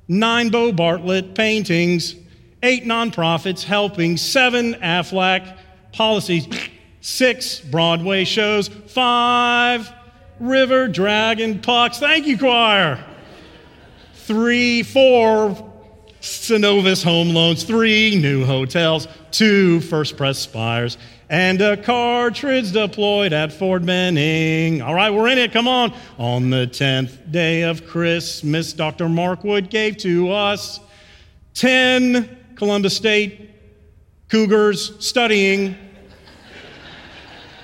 nine 0.09 0.51
Bo 0.51 0.73
Bartlett 0.73 1.35
paintings, 1.35 2.15
eight 2.63 2.85
nonprofits 2.85 3.65
helping, 3.65 4.19
seven 4.19 4.75
AFLAC 4.75 5.57
policies 5.93 6.47
six 7.09 7.59
Broadway 7.59 8.25
shows, 8.25 8.69
five 8.69 9.91
River 10.39 10.89
Dragon 10.89 11.59
pucks. 11.61 11.99
Thank 11.99 12.27
you, 12.27 12.37
choir. 12.37 13.03
Three, 14.15 14.83
four 14.83 15.73
Synovus 16.21 17.03
home 17.03 17.31
loans, 17.31 17.65
three 17.65 18.21
new 18.21 18.45
hotels, 18.45 19.09
two 19.31 19.81
First 19.81 20.19
Pres 20.19 20.39
Spires, 20.39 20.99
and 21.31 21.61
a 21.63 21.79
cartridge 21.79 22.73
deployed 22.73 23.33
at 23.33 23.53
Fort 23.53 23.87
Benning. 23.87 24.83
All 24.83 24.95
right, 24.95 25.11
we're 25.11 25.29
in 25.29 25.39
it. 25.39 25.51
Come 25.51 25.67
on. 25.67 25.95
On 26.19 26.51
the 26.51 26.67
10th 26.67 27.33
day 27.33 27.63
of 27.63 27.87
Christmas, 27.87 28.75
Dr. 28.75 29.07
Markwood 29.07 29.71
gave 29.71 29.97
to 29.99 30.31
us 30.31 30.79
10 31.55 32.55
Columbus 32.55 32.95
State 32.95 33.51
Cougars 34.29 34.95
studying 35.05 35.75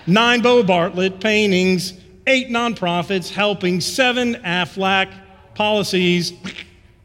nine 0.07 0.43
Bo 0.43 0.63
Bartlett 0.63 1.21
paintings, 1.21 1.95
eight 2.27 2.49
nonprofits 2.49 3.31
helping 3.31 3.81
seven 3.81 4.35
AFLAC 4.37 5.13
policies, 5.55 6.33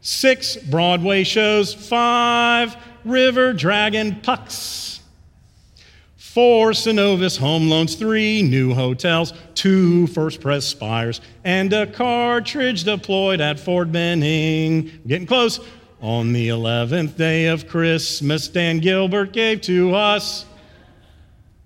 six 0.00 0.56
Broadway 0.56 1.24
shows, 1.24 1.72
five 1.74 2.76
River 3.04 3.52
Dragon 3.52 4.20
pucks, 4.20 5.00
four 6.16 6.70
Synovus 6.70 7.38
home 7.38 7.68
loans, 7.68 7.94
three 7.94 8.42
new 8.42 8.74
hotels, 8.74 9.32
two 9.54 10.06
First 10.08 10.40
Pres 10.40 10.66
spires, 10.66 11.20
and 11.44 11.72
a 11.72 11.86
cartridge 11.86 12.84
deployed 12.84 13.40
at 13.40 13.58
Fort 13.58 13.90
Benning. 13.90 14.90
Getting 15.06 15.26
close. 15.26 15.60
On 16.02 16.32
the 16.32 16.48
11th 16.48 17.18
day 17.18 17.48
of 17.48 17.68
Christmas, 17.68 18.48
Dan 18.48 18.78
Gilbert 18.78 19.34
gave 19.34 19.60
to 19.62 19.94
us 19.94 20.46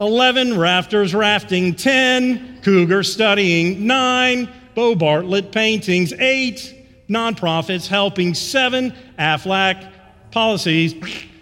11 0.04 0.58
rafters 0.58 1.14
rafting, 1.14 1.74
10 1.74 2.60
cougar 2.62 3.02
studying, 3.02 3.86
9 3.86 4.52
Bo 4.74 4.94
Bartlett 4.94 5.50
paintings, 5.50 6.12
8 6.12 7.06
nonprofits 7.08 7.86
helping, 7.86 8.34
7 8.34 8.92
AFLAC 9.18 9.90
policies, 10.30 10.94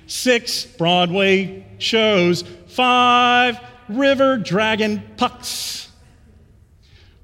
6 0.07 0.65
Broadway 0.79 1.67
shows, 1.79 2.45
5 2.69 3.59
River 3.89 4.37
Dragon 4.37 5.03
pucks, 5.17 5.91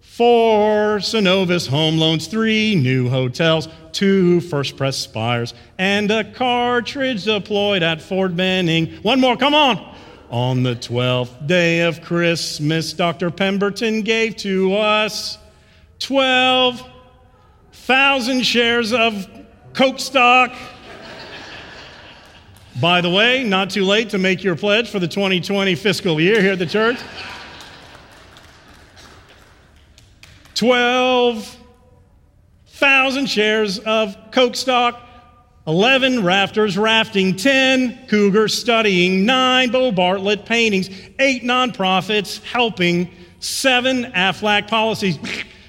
4 0.01 0.99
Synovus 0.99 1.69
home 1.69 1.99
loans, 1.99 2.27
3 2.27 2.75
new 2.75 3.09
hotels, 3.09 3.69
two 3.93 4.41
First 4.41 4.77
Pres 4.77 4.97
spires, 4.97 5.55
and 5.79 6.11
a 6.11 6.25
cartridge 6.25 7.25
deployed 7.25 7.85
at 7.85 8.03
Fort 8.03 8.35
Benning. 8.35 8.89
One 9.03 9.21
more, 9.21 9.37
come 9.37 9.55
on. 9.55 9.95
On 10.31 10.63
the 10.63 10.75
twelfth 10.75 11.47
day 11.47 11.81
of 11.81 12.03
Christmas, 12.03 12.93
Dr. 12.93 13.31
Pemberton 13.31 14.03
gave 14.03 14.37
to 14.37 14.75
us 14.75 15.39
12,000 16.01 18.43
shares 18.43 18.93
of 18.93 19.27
Coke 19.73 19.99
stock. 19.99 20.53
By 22.79 23.01
the 23.01 23.09
way, 23.09 23.43
not 23.43 23.71
too 23.71 23.87
late 23.87 24.11
to 24.11 24.19
make 24.19 24.45
your 24.45 24.55
pledge 24.55 24.91
for 24.91 24.99
the 24.99 25.09
2020 25.09 25.75
fiscal 25.77 26.21
year 26.21 26.43
here 26.43 26.53
at 26.53 26.59
the 26.59 26.67
church. 26.67 26.99
12,000 30.55 33.27
shares 33.27 33.79
of 33.79 34.15
Coke 34.31 34.57
stock 34.57 35.08
11 35.69 36.25
rafters 36.25 36.79
rafting, 36.79 37.37
10 37.37 38.07
cougars 38.07 38.57
studying, 38.57 39.27
9 39.27 39.71
Bo 39.71 39.93
Bartlett 39.93 40.47
paintings, 40.47 40.89
8 41.19 41.43
nonprofits 41.43 42.43
helping, 42.43 43.11
7 43.41 44.05
AFLAC 44.13 44.67
policies, 44.67 45.19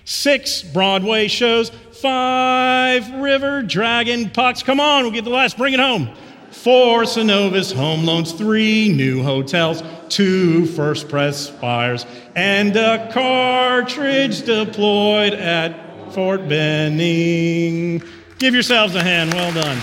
6 0.06 0.64
Broadway 0.64 1.28
shows, 1.28 1.70
5 1.70 3.16
River 3.16 3.62
Dragon 3.62 4.30
pucks. 4.30 4.64
Come 4.64 4.80
on, 4.80 5.04
we'll 5.04 5.12
get 5.12 5.26
the 5.26 5.32
last, 5.32 5.58
bring 5.58 5.74
it 5.74 5.82
home. 5.82 6.10
4 6.52 7.04
Synovus 7.04 7.74
home 7.74 8.06
loans, 8.06 8.32
3 8.32 8.94
new 8.96 9.22
hotels, 9.22 9.84
2 10.08 10.66
First 10.68 11.10
Pres 11.10 11.36
spires, 11.36 12.06
and 12.38 12.74
a 12.78 13.12
cartridge 13.12 14.44
deployed 14.44 15.34
at 15.34 16.14
Fort 16.14 16.48
Benning. 16.48 18.02
Give 18.40 18.54
yourselves 18.54 18.96
a 18.96 19.04
hand. 19.04 19.34
Well 19.34 19.54
done. 19.54 19.78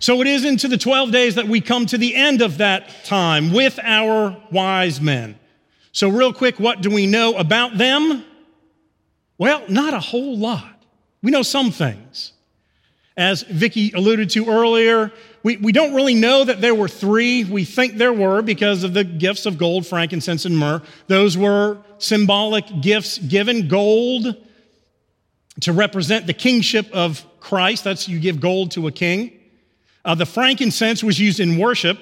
So 0.00 0.20
it 0.20 0.26
is 0.26 0.44
into 0.44 0.66
the 0.66 0.76
12 0.76 1.12
days 1.12 1.36
that 1.36 1.46
we 1.46 1.60
come 1.60 1.86
to 1.86 1.96
the 1.96 2.16
end 2.16 2.42
of 2.42 2.58
that 2.58 3.04
time 3.04 3.52
with 3.52 3.78
our 3.80 4.36
wise 4.50 5.00
men. 5.00 5.38
So, 5.92 6.08
real 6.08 6.32
quick, 6.32 6.58
what 6.58 6.80
do 6.80 6.90
we 6.90 7.06
know 7.06 7.36
about 7.36 7.78
them? 7.78 8.24
Well, 9.38 9.62
not 9.68 9.94
a 9.94 10.00
whole 10.00 10.36
lot. 10.36 10.84
We 11.22 11.30
know 11.30 11.42
some 11.42 11.70
things. 11.70 12.32
As 13.16 13.42
Vicki 13.42 13.92
alluded 13.92 14.30
to 14.30 14.48
earlier, 14.48 15.12
we, 15.42 15.56
we 15.56 15.72
don't 15.72 15.94
really 15.94 16.14
know 16.14 16.44
that 16.44 16.60
there 16.60 16.74
were 16.74 16.88
three. 16.88 17.44
We 17.44 17.64
think 17.64 17.96
there 17.96 18.12
were 18.12 18.42
because 18.42 18.84
of 18.84 18.92
the 18.92 19.04
gifts 19.04 19.46
of 19.46 19.56
gold, 19.56 19.86
frankincense, 19.86 20.44
and 20.44 20.56
myrrh. 20.56 20.82
Those 21.06 21.36
were 21.36 21.78
symbolic 21.98 22.64
gifts 22.80 23.18
given 23.18 23.68
gold 23.68 24.36
to 25.60 25.72
represent 25.72 26.26
the 26.26 26.34
kingship 26.34 26.90
of 26.92 27.24
Christ. 27.40 27.84
That's 27.84 28.08
you 28.08 28.20
give 28.20 28.40
gold 28.40 28.72
to 28.72 28.86
a 28.86 28.92
king. 28.92 29.32
Uh, 30.04 30.14
the 30.14 30.26
frankincense 30.26 31.02
was 31.02 31.18
used 31.18 31.40
in 31.40 31.58
worship. 31.58 31.98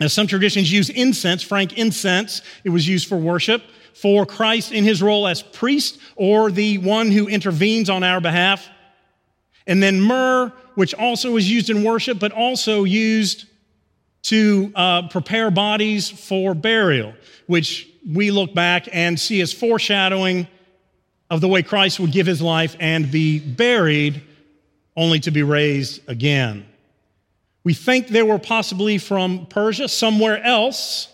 As 0.00 0.12
some 0.12 0.26
traditions 0.26 0.72
use 0.72 0.90
incense, 0.90 1.42
frank 1.42 1.78
incense, 1.78 2.42
it 2.64 2.70
was 2.70 2.88
used 2.88 3.08
for 3.08 3.16
worship 3.16 3.62
for 3.94 4.26
Christ 4.26 4.72
in 4.72 4.82
his 4.82 5.00
role 5.00 5.26
as 5.26 5.40
priest 5.40 5.98
or 6.16 6.50
the 6.50 6.78
one 6.78 7.10
who 7.10 7.28
intervenes 7.28 7.88
on 7.88 8.02
our 8.02 8.20
behalf. 8.20 8.68
And 9.66 9.82
then 9.82 10.00
myrrh, 10.00 10.52
which 10.74 10.94
also 10.94 11.36
is 11.36 11.50
used 11.50 11.70
in 11.70 11.82
worship, 11.82 12.18
but 12.18 12.32
also 12.32 12.84
used 12.84 13.46
to 14.22 14.72
uh, 14.74 15.08
prepare 15.08 15.50
bodies 15.50 16.08
for 16.08 16.54
burial, 16.54 17.14
which 17.46 17.88
we 18.10 18.30
look 18.30 18.54
back 18.54 18.88
and 18.92 19.18
see 19.18 19.40
as 19.40 19.52
foreshadowing 19.52 20.48
of 21.30 21.40
the 21.40 21.48
way 21.48 21.62
Christ 21.62 22.00
would 22.00 22.12
give 22.12 22.26
his 22.26 22.40
life 22.40 22.76
and 22.80 23.10
be 23.10 23.38
buried 23.38 24.22
only 24.96 25.20
to 25.20 25.30
be 25.30 25.42
raised 25.42 26.08
again. 26.08 26.66
We 27.64 27.74
think 27.74 28.08
they 28.08 28.22
were 28.22 28.38
possibly 28.38 28.98
from 28.98 29.46
Persia, 29.46 29.88
somewhere 29.88 30.42
else. 30.42 31.08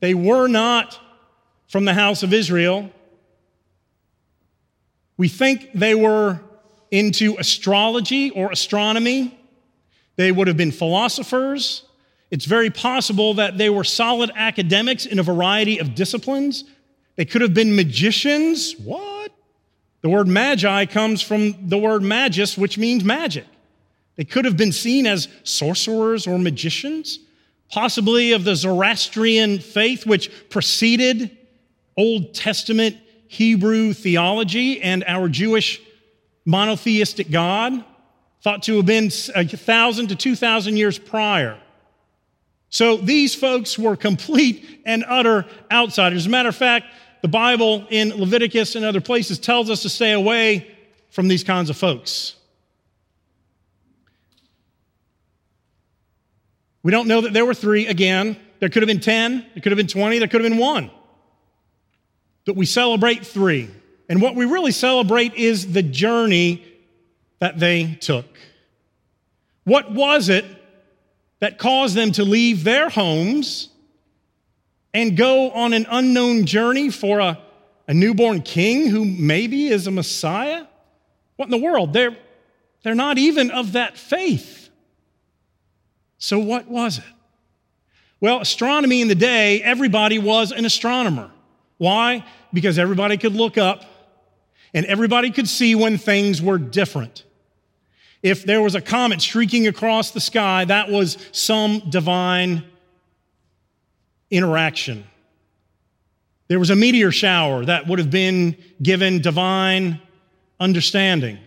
They 0.00 0.14
were 0.14 0.48
not 0.48 0.98
from 1.68 1.84
the 1.84 1.94
house 1.94 2.22
of 2.22 2.32
Israel. 2.32 2.90
We 5.16 5.28
think 5.28 5.70
they 5.74 5.94
were 5.94 6.40
into 6.94 7.36
astrology 7.38 8.30
or 8.30 8.52
astronomy. 8.52 9.36
They 10.14 10.30
would 10.30 10.46
have 10.46 10.56
been 10.56 10.70
philosophers. 10.70 11.82
It's 12.30 12.44
very 12.44 12.70
possible 12.70 13.34
that 13.34 13.58
they 13.58 13.68
were 13.68 13.82
solid 13.82 14.30
academics 14.36 15.04
in 15.04 15.18
a 15.18 15.22
variety 15.24 15.78
of 15.78 15.96
disciplines. 15.96 16.62
They 17.16 17.24
could 17.24 17.42
have 17.42 17.52
been 17.52 17.74
magicians. 17.74 18.76
What? 18.78 19.32
The 20.02 20.08
word 20.08 20.28
magi 20.28 20.86
comes 20.86 21.20
from 21.20 21.68
the 21.68 21.78
word 21.78 22.04
magus, 22.04 22.56
which 22.56 22.78
means 22.78 23.02
magic. 23.02 23.46
They 24.14 24.24
could 24.24 24.44
have 24.44 24.56
been 24.56 24.70
seen 24.72 25.06
as 25.06 25.26
sorcerers 25.42 26.28
or 26.28 26.38
magicians, 26.38 27.18
possibly 27.70 28.30
of 28.32 28.44
the 28.44 28.54
Zoroastrian 28.54 29.58
faith, 29.58 30.06
which 30.06 30.30
preceded 30.48 31.36
Old 31.96 32.34
Testament 32.34 32.98
Hebrew 33.26 33.94
theology 33.94 34.80
and 34.80 35.02
our 35.08 35.28
Jewish 35.28 35.80
monotheistic 36.44 37.30
God, 37.30 37.84
thought 38.42 38.62
to 38.64 38.76
have 38.76 38.86
been 38.86 39.10
a 39.34 39.44
thousand 39.46 40.08
to 40.08 40.16
two 40.16 40.36
thousand 40.36 40.76
years 40.76 40.98
prior. 40.98 41.58
So 42.68 42.96
these 42.96 43.34
folks 43.34 43.78
were 43.78 43.96
complete 43.96 44.82
and 44.84 45.04
utter 45.06 45.46
outsiders. 45.70 46.18
As 46.18 46.26
a 46.26 46.30
matter 46.30 46.48
of 46.48 46.56
fact, 46.56 46.86
the 47.22 47.28
Bible 47.28 47.86
in 47.88 48.10
Leviticus 48.10 48.74
and 48.74 48.84
other 48.84 49.00
places 49.00 49.38
tells 49.38 49.70
us 49.70 49.82
to 49.82 49.88
stay 49.88 50.12
away 50.12 50.74
from 51.10 51.28
these 51.28 51.44
kinds 51.44 51.70
of 51.70 51.76
folks. 51.76 52.34
We 56.82 56.90
don't 56.90 57.08
know 57.08 57.22
that 57.22 57.32
there 57.32 57.46
were 57.46 57.54
three. 57.54 57.86
Again, 57.86 58.36
there 58.60 58.68
could 58.68 58.82
have 58.82 58.88
been 58.88 59.00
10, 59.00 59.46
there 59.54 59.62
could 59.62 59.72
have 59.72 59.76
been 59.76 59.86
20, 59.86 60.18
there 60.18 60.28
could 60.28 60.42
have 60.42 60.50
been 60.50 60.58
one. 60.58 60.90
But 62.44 62.56
we 62.56 62.66
celebrate 62.66 63.24
three. 63.24 63.70
And 64.08 64.20
what 64.20 64.34
we 64.34 64.44
really 64.44 64.72
celebrate 64.72 65.34
is 65.34 65.72
the 65.72 65.82
journey 65.82 66.64
that 67.38 67.58
they 67.58 67.94
took. 68.00 68.26
What 69.64 69.90
was 69.92 70.28
it 70.28 70.44
that 71.40 71.58
caused 71.58 71.94
them 71.94 72.12
to 72.12 72.24
leave 72.24 72.64
their 72.64 72.88
homes 72.88 73.70
and 74.92 75.16
go 75.16 75.50
on 75.50 75.72
an 75.72 75.86
unknown 75.90 76.44
journey 76.44 76.90
for 76.90 77.18
a, 77.20 77.38
a 77.88 77.94
newborn 77.94 78.42
king 78.42 78.88
who 78.88 79.04
maybe 79.04 79.68
is 79.68 79.86
a 79.86 79.90
Messiah? 79.90 80.66
What 81.36 81.46
in 81.46 81.50
the 81.50 81.58
world? 81.58 81.92
They're, 81.92 82.16
they're 82.82 82.94
not 82.94 83.18
even 83.18 83.50
of 83.50 83.72
that 83.72 83.96
faith. 83.96 84.68
So, 86.18 86.38
what 86.38 86.68
was 86.68 86.98
it? 86.98 87.04
Well, 88.20 88.40
astronomy 88.40 89.02
in 89.02 89.08
the 89.08 89.14
day, 89.14 89.60
everybody 89.62 90.18
was 90.18 90.52
an 90.52 90.64
astronomer. 90.64 91.30
Why? 91.76 92.24
Because 92.52 92.78
everybody 92.78 93.18
could 93.18 93.34
look 93.34 93.58
up 93.58 93.84
and 94.74 94.84
everybody 94.86 95.30
could 95.30 95.48
see 95.48 95.74
when 95.74 95.96
things 95.96 96.42
were 96.42 96.58
different. 96.58 97.24
If 98.22 98.44
there 98.44 98.60
was 98.60 98.74
a 98.74 98.80
comet 98.80 99.22
streaking 99.22 99.66
across 99.68 100.10
the 100.10 100.20
sky, 100.20 100.64
that 100.64 100.90
was 100.90 101.16
some 101.30 101.82
divine 101.88 102.64
interaction. 104.30 105.04
There 106.48 106.58
was 106.58 106.70
a 106.70 106.76
meteor 106.76 107.12
shower 107.12 107.64
that 107.64 107.86
would 107.86 107.98
have 107.98 108.10
been 108.10 108.56
given 108.82 109.20
divine 109.20 110.00
understanding. 110.58 111.38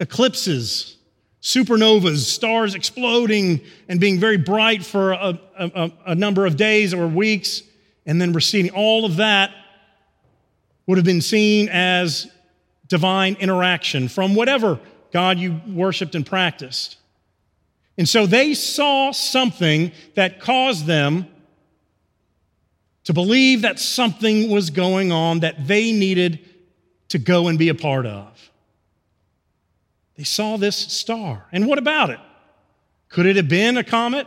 Eclipses, 0.00 0.96
supernovas, 1.42 2.18
stars 2.18 2.74
exploding 2.74 3.60
and 3.88 4.00
being 4.00 4.18
very 4.18 4.36
bright 4.36 4.84
for 4.84 5.12
a, 5.12 5.38
a, 5.58 5.92
a, 6.06 6.14
number 6.14 6.46
of 6.46 6.56
days 6.56 6.94
or 6.94 7.06
weeks, 7.06 7.62
and 8.06 8.20
then 8.20 8.32
receding. 8.32 8.70
All 8.72 9.04
of 9.04 9.16
that 9.16 9.50
would 10.86 10.98
have 10.98 11.04
been 11.04 11.20
seen 11.20 11.68
as 11.68 12.30
divine 12.88 13.36
interaction 13.40 14.08
from 14.08 14.34
whatever 14.34 14.78
God 15.12 15.38
you 15.38 15.60
worshiped 15.66 16.14
and 16.14 16.26
practiced. 16.26 16.98
And 17.96 18.08
so 18.08 18.26
they 18.26 18.54
saw 18.54 19.12
something 19.12 19.92
that 20.14 20.40
caused 20.40 20.86
them 20.86 21.28
to 23.04 23.12
believe 23.12 23.62
that 23.62 23.78
something 23.78 24.50
was 24.50 24.70
going 24.70 25.12
on 25.12 25.40
that 25.40 25.66
they 25.66 25.92
needed 25.92 26.40
to 27.08 27.18
go 27.18 27.48
and 27.48 27.58
be 27.58 27.68
a 27.68 27.74
part 27.74 28.06
of. 28.06 28.50
They 30.16 30.24
saw 30.24 30.56
this 30.56 30.76
star. 30.76 31.46
And 31.52 31.66
what 31.66 31.78
about 31.78 32.10
it? 32.10 32.20
Could 33.08 33.26
it 33.26 33.36
have 33.36 33.48
been 33.48 33.76
a 33.76 33.84
comet? 33.84 34.26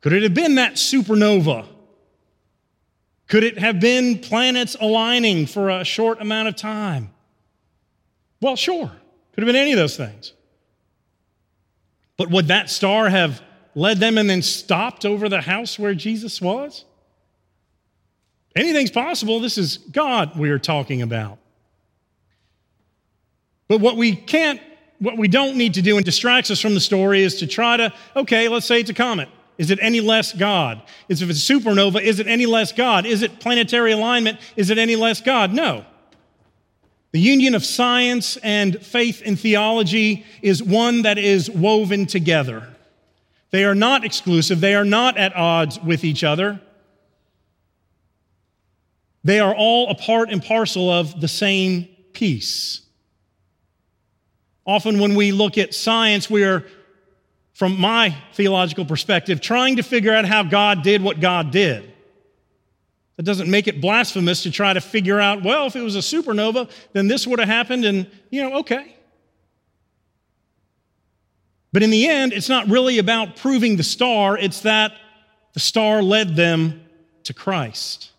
Could 0.00 0.12
it 0.12 0.22
have 0.22 0.34
been 0.34 0.56
that 0.56 0.74
supernova? 0.74 1.68
Could 3.32 3.44
it 3.44 3.58
have 3.58 3.80
been 3.80 4.18
planets 4.18 4.76
aligning 4.78 5.46
for 5.46 5.70
a 5.70 5.84
short 5.84 6.20
amount 6.20 6.48
of 6.48 6.56
time? 6.56 7.08
Well, 8.42 8.56
sure. 8.56 8.92
Could 9.32 9.42
have 9.42 9.46
been 9.46 9.56
any 9.56 9.72
of 9.72 9.78
those 9.78 9.96
things. 9.96 10.34
But 12.18 12.30
would 12.30 12.48
that 12.48 12.68
star 12.68 13.08
have 13.08 13.40
led 13.74 14.00
them 14.00 14.18
and 14.18 14.28
then 14.28 14.42
stopped 14.42 15.06
over 15.06 15.30
the 15.30 15.40
house 15.40 15.78
where 15.78 15.94
Jesus 15.94 16.42
was? 16.42 16.84
Anything's 18.54 18.90
possible. 18.90 19.40
This 19.40 19.56
is 19.56 19.78
God 19.78 20.38
we 20.38 20.50
are 20.50 20.58
talking 20.58 21.00
about. 21.00 21.38
But 23.66 23.80
what 23.80 23.96
we 23.96 24.14
can't, 24.14 24.60
what 24.98 25.16
we 25.16 25.26
don't 25.26 25.56
need 25.56 25.72
to 25.72 25.80
do 25.80 25.96
and 25.96 26.04
distracts 26.04 26.50
us 26.50 26.60
from 26.60 26.74
the 26.74 26.80
story 26.80 27.22
is 27.22 27.36
to 27.36 27.46
try 27.46 27.78
to, 27.78 27.94
okay, 28.14 28.48
let's 28.48 28.66
say 28.66 28.80
it's 28.80 28.90
a 28.90 28.94
comet. 28.94 29.30
Is 29.58 29.70
it 29.70 29.78
any 29.82 30.00
less 30.00 30.32
God? 30.32 30.82
Is 31.08 31.22
if 31.22 31.30
it's 31.30 31.48
a 31.48 31.52
supernova, 31.52 32.00
is 32.00 32.18
it 32.18 32.26
any 32.26 32.46
less 32.46 32.72
God? 32.72 33.06
Is 33.06 33.22
it 33.22 33.38
planetary 33.38 33.92
alignment? 33.92 34.38
Is 34.56 34.70
it 34.70 34.78
any 34.78 34.96
less 34.96 35.20
God? 35.20 35.52
No. 35.52 35.84
The 37.12 37.20
union 37.20 37.54
of 37.54 37.64
science 37.64 38.38
and 38.38 38.84
faith 38.84 39.22
and 39.24 39.38
theology 39.38 40.24
is 40.40 40.62
one 40.62 41.02
that 41.02 41.18
is 41.18 41.50
woven 41.50 42.06
together. 42.06 42.68
They 43.50 43.64
are 43.64 43.74
not 43.74 44.04
exclusive, 44.04 44.60
they 44.60 44.74
are 44.74 44.84
not 44.84 45.18
at 45.18 45.36
odds 45.36 45.78
with 45.78 46.04
each 46.04 46.24
other. 46.24 46.60
They 49.24 49.38
are 49.38 49.54
all 49.54 49.90
a 49.90 49.94
part 49.94 50.30
and 50.30 50.42
parcel 50.42 50.90
of 50.90 51.20
the 51.20 51.28
same 51.28 51.84
piece. 52.12 52.80
Often, 54.66 54.98
when 55.00 55.14
we 55.14 55.32
look 55.32 55.58
at 55.58 55.74
science, 55.74 56.30
we 56.30 56.44
are, 56.44 56.64
from 57.52 57.78
my 57.78 58.16
theological 58.32 58.84
perspective, 58.84 59.40
trying 59.40 59.76
to 59.76 59.82
figure 59.82 60.12
out 60.12 60.24
how 60.24 60.42
God 60.42 60.82
did 60.82 61.02
what 61.02 61.20
God 61.20 61.50
did. 61.50 61.92
That 63.16 63.24
doesn't 63.24 63.50
make 63.50 63.68
it 63.68 63.80
blasphemous 63.80 64.42
to 64.44 64.50
try 64.50 64.72
to 64.72 64.80
figure 64.80 65.20
out, 65.20 65.42
well, 65.42 65.66
if 65.66 65.76
it 65.76 65.82
was 65.82 65.96
a 65.96 65.98
supernova, 65.98 66.70
then 66.92 67.08
this 67.08 67.26
would 67.26 67.38
have 67.38 67.48
happened, 67.48 67.84
and, 67.84 68.10
you 68.30 68.42
know, 68.42 68.58
okay. 68.60 68.96
But 71.72 71.82
in 71.82 71.90
the 71.90 72.08
end, 72.08 72.32
it's 72.32 72.48
not 72.48 72.68
really 72.68 72.98
about 72.98 73.36
proving 73.36 73.76
the 73.76 73.82
star, 73.82 74.38
it's 74.38 74.60
that 74.60 74.92
the 75.52 75.60
star 75.60 76.02
led 76.02 76.36
them 76.36 76.82
to 77.24 77.34
Christ. 77.34 78.10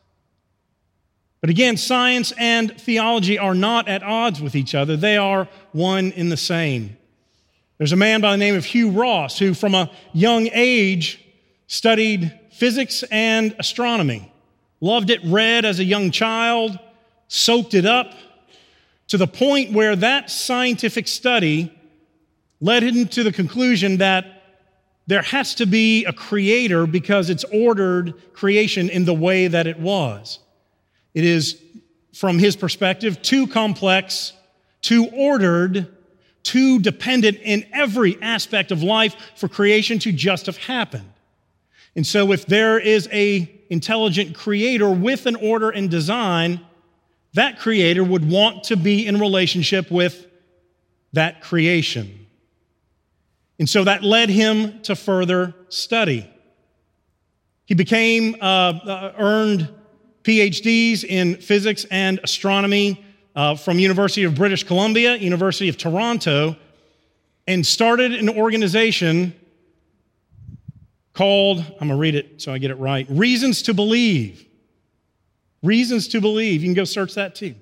But 1.42 1.50
again, 1.50 1.76
science 1.76 2.32
and 2.38 2.80
theology 2.80 3.38
are 3.38 3.56
not 3.56 3.88
at 3.88 4.02
odds 4.04 4.42
with 4.42 4.56
each 4.56 4.74
other, 4.74 4.96
they 4.96 5.18
are 5.18 5.50
one 5.72 6.12
in 6.12 6.30
the 6.30 6.38
same. 6.38 6.98
There's 7.84 7.92
a 7.92 7.98
man 7.98 8.22
by 8.22 8.32
the 8.32 8.38
name 8.38 8.56
of 8.56 8.64
Hugh 8.64 8.92
Ross 8.92 9.38
who, 9.38 9.54
from 9.54 9.76
a 9.76 9.92
young 10.14 10.48
age, 10.54 11.22
studied 11.68 12.32
physics 12.54 13.04
and 13.12 13.54
astronomy, 13.60 14.32
loved 14.80 15.10
it, 15.10 15.20
read 15.26 15.66
as 15.66 15.80
a 15.80 15.84
young 15.84 16.10
child, 16.10 16.80
soaked 17.28 17.74
it 17.74 17.86
up 17.86 18.14
to 19.10 19.18
the 19.18 19.28
point 19.28 19.74
where 19.74 19.98
that 19.98 20.30
scientific 20.30 21.10
study 21.10 21.78
led 22.62 22.84
him 22.84 23.06
to 23.10 23.22
the 23.22 23.34
conclusion 23.34 23.98
that 23.98 24.28
there 25.08 25.22
has 25.22 25.54
to 25.56 25.66
be 25.66 26.06
a 26.06 26.14
creator 26.14 26.88
because 26.88 27.30
it's 27.30 27.44
ordered 27.52 28.14
creation 28.32 28.90
in 28.90 29.04
the 29.04 29.14
way 29.14 29.48
that 29.48 29.68
it 29.68 29.78
was. 29.78 30.40
It 31.14 31.26
is, 31.26 31.62
from 32.14 32.40
his 32.40 32.56
perspective, 32.56 33.22
too 33.22 33.46
complex, 33.46 34.32
too 34.82 35.10
ordered, 35.12 35.94
too 36.44 36.80
dependent 36.80 37.40
in 37.42 37.66
every 37.74 38.22
aspect 38.22 38.72
of 38.72 38.84
life 38.84 39.16
for 39.36 39.48
creation 39.48 39.98
to 40.00 40.12
just 40.12 40.46
have 40.46 40.58
happened. 40.58 41.10
And 41.96 42.06
so 42.06 42.32
if 42.32 42.46
there 42.46 42.80
is 42.80 43.08
a 43.12 43.50
intelligent 43.70 44.36
creator 44.36 44.90
with 44.90 45.26
an 45.26 45.36
order 45.36 45.70
and 45.70 45.90
design, 45.90 46.60
that 47.34 47.60
creator 47.60 48.04
would 48.04 48.30
want 48.30 48.66
to 48.66 48.78
be 48.78 49.08
in 49.08 49.20
relationship 49.20 49.90
with 49.90 50.28
that 51.14 51.42
creation. 51.42 52.28
And 53.60 53.70
so 53.70 53.84
that 53.84 54.04
led 54.04 54.30
him 54.30 54.82
to 54.84 54.96
further 54.96 55.54
study. 55.70 56.30
He 57.66 57.76
became, 57.76 58.36
uh, 58.42 58.46
uh, 58.46 59.14
earned 59.18 59.70
PhDs 60.24 61.04
in 61.04 61.36
physics 61.38 61.86
and 61.90 62.20
astronomy 62.24 63.04
uh, 63.36 63.56
from 63.56 63.80
University 63.80 64.24
of 64.24 64.36
British 64.36 64.64
Columbia, 64.64 65.16
University 65.16 65.70
of 65.70 65.78
Toronto, 65.78 66.56
and 67.48 67.66
started 67.66 68.14
an 68.14 68.30
organization 68.30 69.34
called, 71.14 71.60
I'm 71.60 71.88
going 71.88 71.90
to 71.90 71.96
read 71.96 72.16
it 72.16 72.42
so 72.42 72.54
I 72.54 72.58
get 72.58 72.72
it 72.72 72.78
right, 72.78 73.06
Reasons 73.10 73.62
to 73.64 73.74
Believe. 73.74 74.46
Reasons 75.62 76.08
to 76.10 76.22
Believe. 76.22 76.62
You 76.62 76.68
can 76.68 76.74
go 76.74 76.84
search 76.84 77.16
that 77.16 77.36
too. 77.36 77.56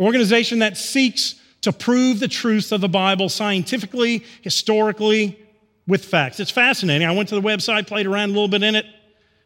organization 0.00 0.58
that 0.60 0.76
seeks 0.76 1.36
to 1.62 1.72
prove 1.72 2.20
the 2.20 2.28
truth 2.28 2.72
of 2.72 2.80
the 2.80 2.88
Bible 2.88 3.28
scientifically, 3.28 4.24
historically, 4.42 5.38
with 5.86 6.04
facts. 6.04 6.40
It's 6.40 6.50
fascinating. 6.50 7.06
I 7.06 7.12
went 7.12 7.28
to 7.30 7.34
the 7.34 7.40
website, 7.40 7.86
played 7.86 8.06
around 8.06 8.30
a 8.30 8.32
little 8.32 8.48
bit 8.48 8.62
in 8.62 8.74
it, 8.74 8.86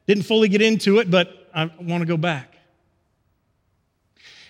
didn't 0.06 0.24
fully 0.24 0.48
get 0.48 0.62
into 0.62 0.98
it, 0.98 1.10
but 1.10 1.48
I 1.54 1.70
want 1.80 2.02
to 2.02 2.06
go 2.06 2.16
back. 2.16 2.49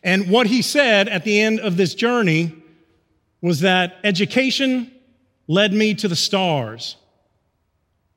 And 0.03 0.31
what 0.31 0.47
he 0.47 0.63
said 0.63 1.09
at 1.09 1.25
the 1.25 1.41
end 1.41 1.61
of 1.61 1.77
this 1.77 1.95
journey 1.95 2.55
was 3.43 3.61
that 3.61 3.97
education 4.05 4.91
led 5.47 5.73
me 5.73 5.95
to 5.95 6.09
the 6.09 6.17
stars, 6.17 6.97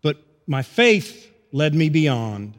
but 0.01 0.17
my 0.47 0.61
faith 0.61 1.31
led 1.51 1.73
me 1.73 1.89
beyond. 1.89 2.53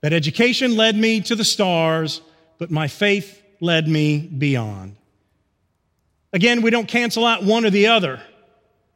That 0.00 0.12
education 0.12 0.76
led 0.76 0.96
me 0.96 1.20
to 1.22 1.36
the 1.36 1.44
stars, 1.44 2.22
but 2.58 2.70
my 2.70 2.88
faith 2.88 3.42
led 3.60 3.86
me 3.86 4.18
beyond. 4.18 4.96
Again, 6.32 6.62
we 6.62 6.70
don't 6.70 6.88
cancel 6.88 7.26
out 7.26 7.44
one 7.44 7.64
or 7.64 7.70
the 7.70 7.88
other. 7.88 8.20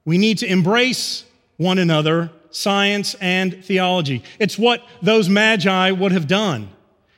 We 0.05 0.19
need 0.19 0.39
to 0.39 0.47
embrace 0.47 1.25
one 1.57 1.79
another 1.79 2.31
science, 2.55 3.15
and 3.21 3.65
theology. 3.65 4.23
It's 4.39 4.59
what 4.59 4.83
those 5.03 5.29
magi 5.29 5.91
would 5.91 6.13
have 6.13 6.29
done. 6.29 6.71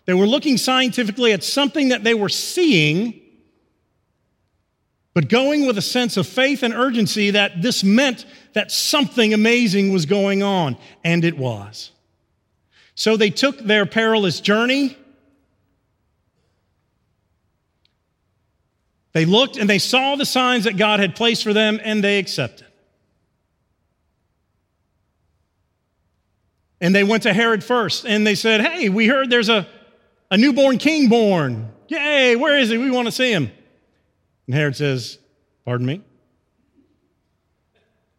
They 0.07 0.15
were 0.15 0.27
looking 0.27 0.57
scientifically 0.57 1.33
at 1.33 1.43
something 1.43 1.89
that 1.89 2.05
they 2.05 2.15
were 2.15 2.29
seeing, 2.29 3.21
but 5.15 5.29
going 5.29 5.67
with 5.67 5.77
a 5.77 5.83
sense 5.83 6.17
of 6.17 6.27
faith 6.27 6.63
and 6.63 6.73
urgency 6.73 7.33
that 7.33 7.61
this 7.61 7.83
meant 7.83 8.25
that 8.55 8.71
something 8.71 9.35
amazing 9.35 9.93
was 9.93 10.07
going 10.07 10.43
on, 10.43 10.77
and 11.05 11.25
it 11.25 11.37
was. 11.37 11.91
So 12.95 13.17
they 13.17 13.31
took 13.31 13.59
their 13.59 13.85
perilous 13.85 14.41
journey. 14.41 14.97
They 19.13 19.25
looked 19.25 19.57
and 19.57 19.69
they 19.69 19.79
saw 19.79 20.17
the 20.17 20.25
signs 20.25 20.65
that 20.65 20.77
God 20.77 21.01
had 21.01 21.17
placed 21.17 21.43
for 21.43 21.53
them, 21.53 21.81
and 21.83 22.03
they 22.03 22.19
accepted. 22.19 22.67
And 26.81 26.95
they 26.95 27.05
went 27.05 27.23
to 27.25 27.33
Herod 27.33 27.65
first 27.65 28.05
and 28.05 28.27
they 28.27 28.35
said, 28.35 28.61
Hey, 28.61 28.89
we 28.89 29.07
heard 29.07 29.31
there's 29.31 29.49
a, 29.49 29.67
a 30.31 30.37
newborn 30.37 30.79
king 30.79 31.09
born. 31.09 31.73
Yay, 31.89 32.37
where 32.37 32.59
is 32.59 32.69
he? 32.69 32.79
We 32.79 32.91
want 32.91 33.07
to 33.07 33.13
see 33.13 33.33
him. 33.33 33.51
And 34.47 34.55
Herod 34.55 34.77
says, 34.77 35.19
Pardon 35.65 35.87
me? 35.87 36.03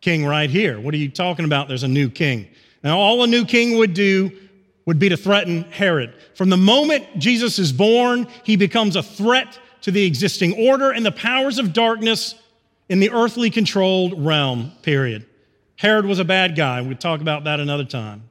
King 0.01 0.25
right 0.25 0.49
here. 0.49 0.79
What 0.79 0.93
are 0.93 0.97
you 0.97 1.09
talking 1.09 1.45
about? 1.45 1.67
There's 1.67 1.83
a 1.83 1.87
new 1.87 2.09
king. 2.09 2.47
Now, 2.83 2.99
all 2.99 3.23
a 3.23 3.27
new 3.27 3.45
king 3.45 3.77
would 3.77 3.93
do 3.93 4.31
would 4.85 4.99
be 4.99 5.09
to 5.09 5.17
threaten 5.17 5.63
Herod. 5.63 6.13
From 6.35 6.49
the 6.49 6.57
moment 6.57 7.19
Jesus 7.19 7.59
is 7.59 7.73
born, 7.73 8.27
he 8.43 8.55
becomes 8.55 8.95
a 8.95 9.03
threat 9.03 9.59
to 9.81 9.91
the 9.91 10.05
existing 10.05 10.67
order 10.67 10.91
and 10.91 11.05
the 11.05 11.11
powers 11.11 11.59
of 11.59 11.73
darkness 11.73 12.35
in 12.87 12.99
the 12.99 13.09
earthly 13.11 13.49
controlled 13.49 14.25
realm, 14.25 14.71
period. 14.81 15.25
Herod 15.75 16.05
was 16.05 16.19
a 16.19 16.25
bad 16.25 16.55
guy. 16.55 16.81
We'll 16.81 16.95
talk 16.95 17.21
about 17.21 17.43
that 17.43 17.59
another 17.59 17.83
time. 17.83 18.23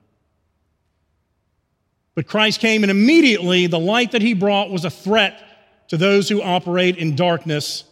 But 2.16 2.26
Christ 2.26 2.60
came, 2.60 2.82
and 2.82 2.90
immediately 2.90 3.68
the 3.68 3.78
light 3.78 4.12
that 4.12 4.22
he 4.22 4.32
brought 4.32 4.70
was 4.70 4.84
a 4.84 4.90
threat 4.90 5.40
to 5.88 5.96
those 5.96 6.28
who 6.28 6.42
operate 6.42 6.96
in 6.96 7.14
darkness 7.14 7.84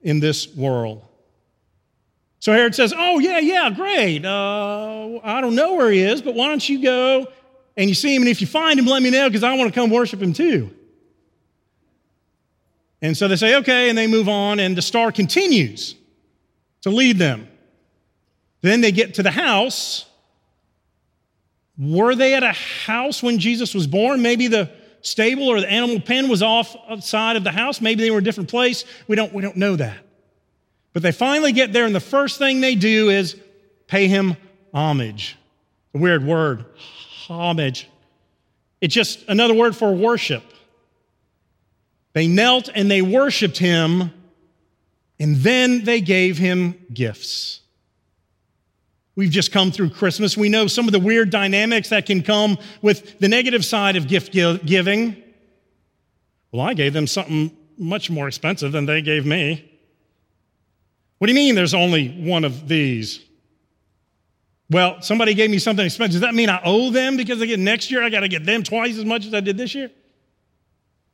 in 0.00 0.18
this 0.18 0.52
world. 0.56 1.04
So 2.40 2.52
Herod 2.52 2.74
says, 2.74 2.92
Oh, 2.96 3.20
yeah, 3.20 3.38
yeah, 3.38 3.70
great. 3.70 4.24
Uh, 4.24 5.20
I 5.22 5.40
don't 5.40 5.54
know 5.54 5.74
where 5.74 5.90
he 5.90 6.00
is, 6.00 6.22
but 6.22 6.34
why 6.34 6.48
don't 6.48 6.66
you 6.66 6.82
go 6.82 7.28
and 7.76 7.88
you 7.88 7.94
see 7.94 8.16
him? 8.16 8.22
And 8.22 8.28
if 8.28 8.40
you 8.40 8.46
find 8.46 8.78
him, 8.78 8.86
let 8.86 9.02
me 9.02 9.10
know 9.10 9.28
because 9.28 9.44
I 9.44 9.54
want 9.54 9.72
to 9.72 9.80
come 9.80 9.90
worship 9.90 10.20
him 10.20 10.32
too. 10.32 10.74
And 13.02 13.16
so 13.16 13.28
they 13.28 13.36
say, 13.36 13.56
Okay, 13.56 13.90
and 13.90 13.98
they 13.98 14.06
move 14.06 14.28
on, 14.28 14.58
and 14.60 14.74
the 14.74 14.82
star 14.82 15.12
continues 15.12 15.94
to 16.80 16.90
lead 16.90 17.18
them. 17.18 17.46
Then 18.62 18.80
they 18.80 18.92
get 18.92 19.14
to 19.14 19.22
the 19.22 19.30
house. 19.30 20.06
Were 21.78 22.14
they 22.14 22.34
at 22.34 22.42
a 22.42 22.52
house 22.52 23.22
when 23.22 23.38
Jesus 23.38 23.74
was 23.74 23.86
born? 23.86 24.22
Maybe 24.22 24.46
the 24.46 24.70
stable 25.00 25.48
or 25.48 25.60
the 25.60 25.70
animal 25.70 26.00
pen 26.00 26.28
was 26.28 26.42
off 26.42 26.76
outside 26.88 27.36
of 27.36 27.44
the 27.44 27.50
house. 27.50 27.80
Maybe 27.80 28.02
they 28.02 28.10
were 28.10 28.18
a 28.18 28.24
different 28.24 28.50
place. 28.50 28.84
We 29.08 29.16
don't, 29.16 29.32
we 29.32 29.42
don't 29.42 29.56
know 29.56 29.76
that. 29.76 29.98
But 30.92 31.02
they 31.02 31.12
finally 31.12 31.52
get 31.52 31.72
there, 31.72 31.86
and 31.86 31.94
the 31.94 32.00
first 32.00 32.38
thing 32.38 32.60
they 32.60 32.74
do 32.74 33.08
is 33.08 33.36
pay 33.86 34.08
him 34.08 34.36
homage. 34.74 35.36
A 35.94 35.98
weird 35.98 36.24
word, 36.24 36.66
homage. 37.28 37.88
It's 38.80 38.94
just 38.94 39.24
another 39.28 39.54
word 39.54 39.74
for 39.74 39.92
worship. 39.94 40.42
They 42.12 42.26
knelt 42.26 42.68
and 42.74 42.90
they 42.90 43.00
worshiped 43.00 43.56
him, 43.56 44.12
and 45.18 45.36
then 45.36 45.84
they 45.84 46.02
gave 46.02 46.36
him 46.36 46.78
gifts. 46.92 47.61
We've 49.14 49.30
just 49.30 49.52
come 49.52 49.70
through 49.70 49.90
Christmas. 49.90 50.36
We 50.36 50.48
know 50.48 50.66
some 50.66 50.86
of 50.86 50.92
the 50.92 50.98
weird 50.98 51.30
dynamics 51.30 51.90
that 51.90 52.06
can 52.06 52.22
come 52.22 52.56
with 52.80 53.18
the 53.18 53.28
negative 53.28 53.64
side 53.64 53.96
of 53.96 54.08
gift 54.08 54.32
giving. 54.32 55.22
Well, 56.50 56.62
I 56.62 56.74
gave 56.74 56.92
them 56.92 57.06
something 57.06 57.54
much 57.76 58.10
more 58.10 58.28
expensive 58.28 58.72
than 58.72 58.86
they 58.86 59.02
gave 59.02 59.26
me. 59.26 59.68
What 61.18 61.26
do 61.26 61.32
you 61.32 61.36
mean 61.36 61.54
there's 61.54 61.74
only 61.74 62.08
one 62.08 62.44
of 62.44 62.68
these? 62.68 63.20
Well, 64.70 65.02
somebody 65.02 65.34
gave 65.34 65.50
me 65.50 65.58
something 65.58 65.84
expensive. 65.84 66.14
Does 66.14 66.20
that 66.22 66.34
mean 66.34 66.48
I 66.48 66.60
owe 66.64 66.90
them 66.90 67.16
because 67.16 67.38
they 67.38 67.46
get 67.46 67.60
next 67.60 67.90
year 67.90 68.02
I 68.02 68.08
got 68.08 68.20
to 68.20 68.28
get 68.28 68.46
them 68.46 68.62
twice 68.62 68.96
as 68.96 69.04
much 69.04 69.26
as 69.26 69.34
I 69.34 69.40
did 69.40 69.58
this 69.58 69.74
year? 69.74 69.90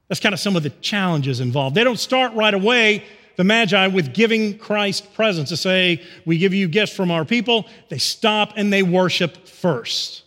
That's 0.09 0.21
kind 0.21 0.33
of 0.33 0.41
some 0.41 0.57
of 0.57 0.63
the 0.63 0.71
challenges 0.71 1.41
involved. 1.41 1.75
They 1.75 1.85
don't 1.85 1.99
start 1.99 2.33
right 2.35 2.55
away, 2.55 3.05
the 3.39 3.45
Magi, 3.45 3.87
with 3.87 4.13
giving 4.13 4.59
Christ 4.59 5.15
presents 5.15 5.51
to 5.51 5.57
say, 5.57 6.03
We 6.27 6.39
give 6.39 6.53
you 6.53 6.67
gifts 6.67 6.93
from 6.93 7.13
our 7.13 7.25
people. 7.25 7.67
They 7.89 7.99
stop 7.99 8.55
and 8.57 8.73
they 8.73 8.83
worship 8.83 9.47
first. 9.47 10.25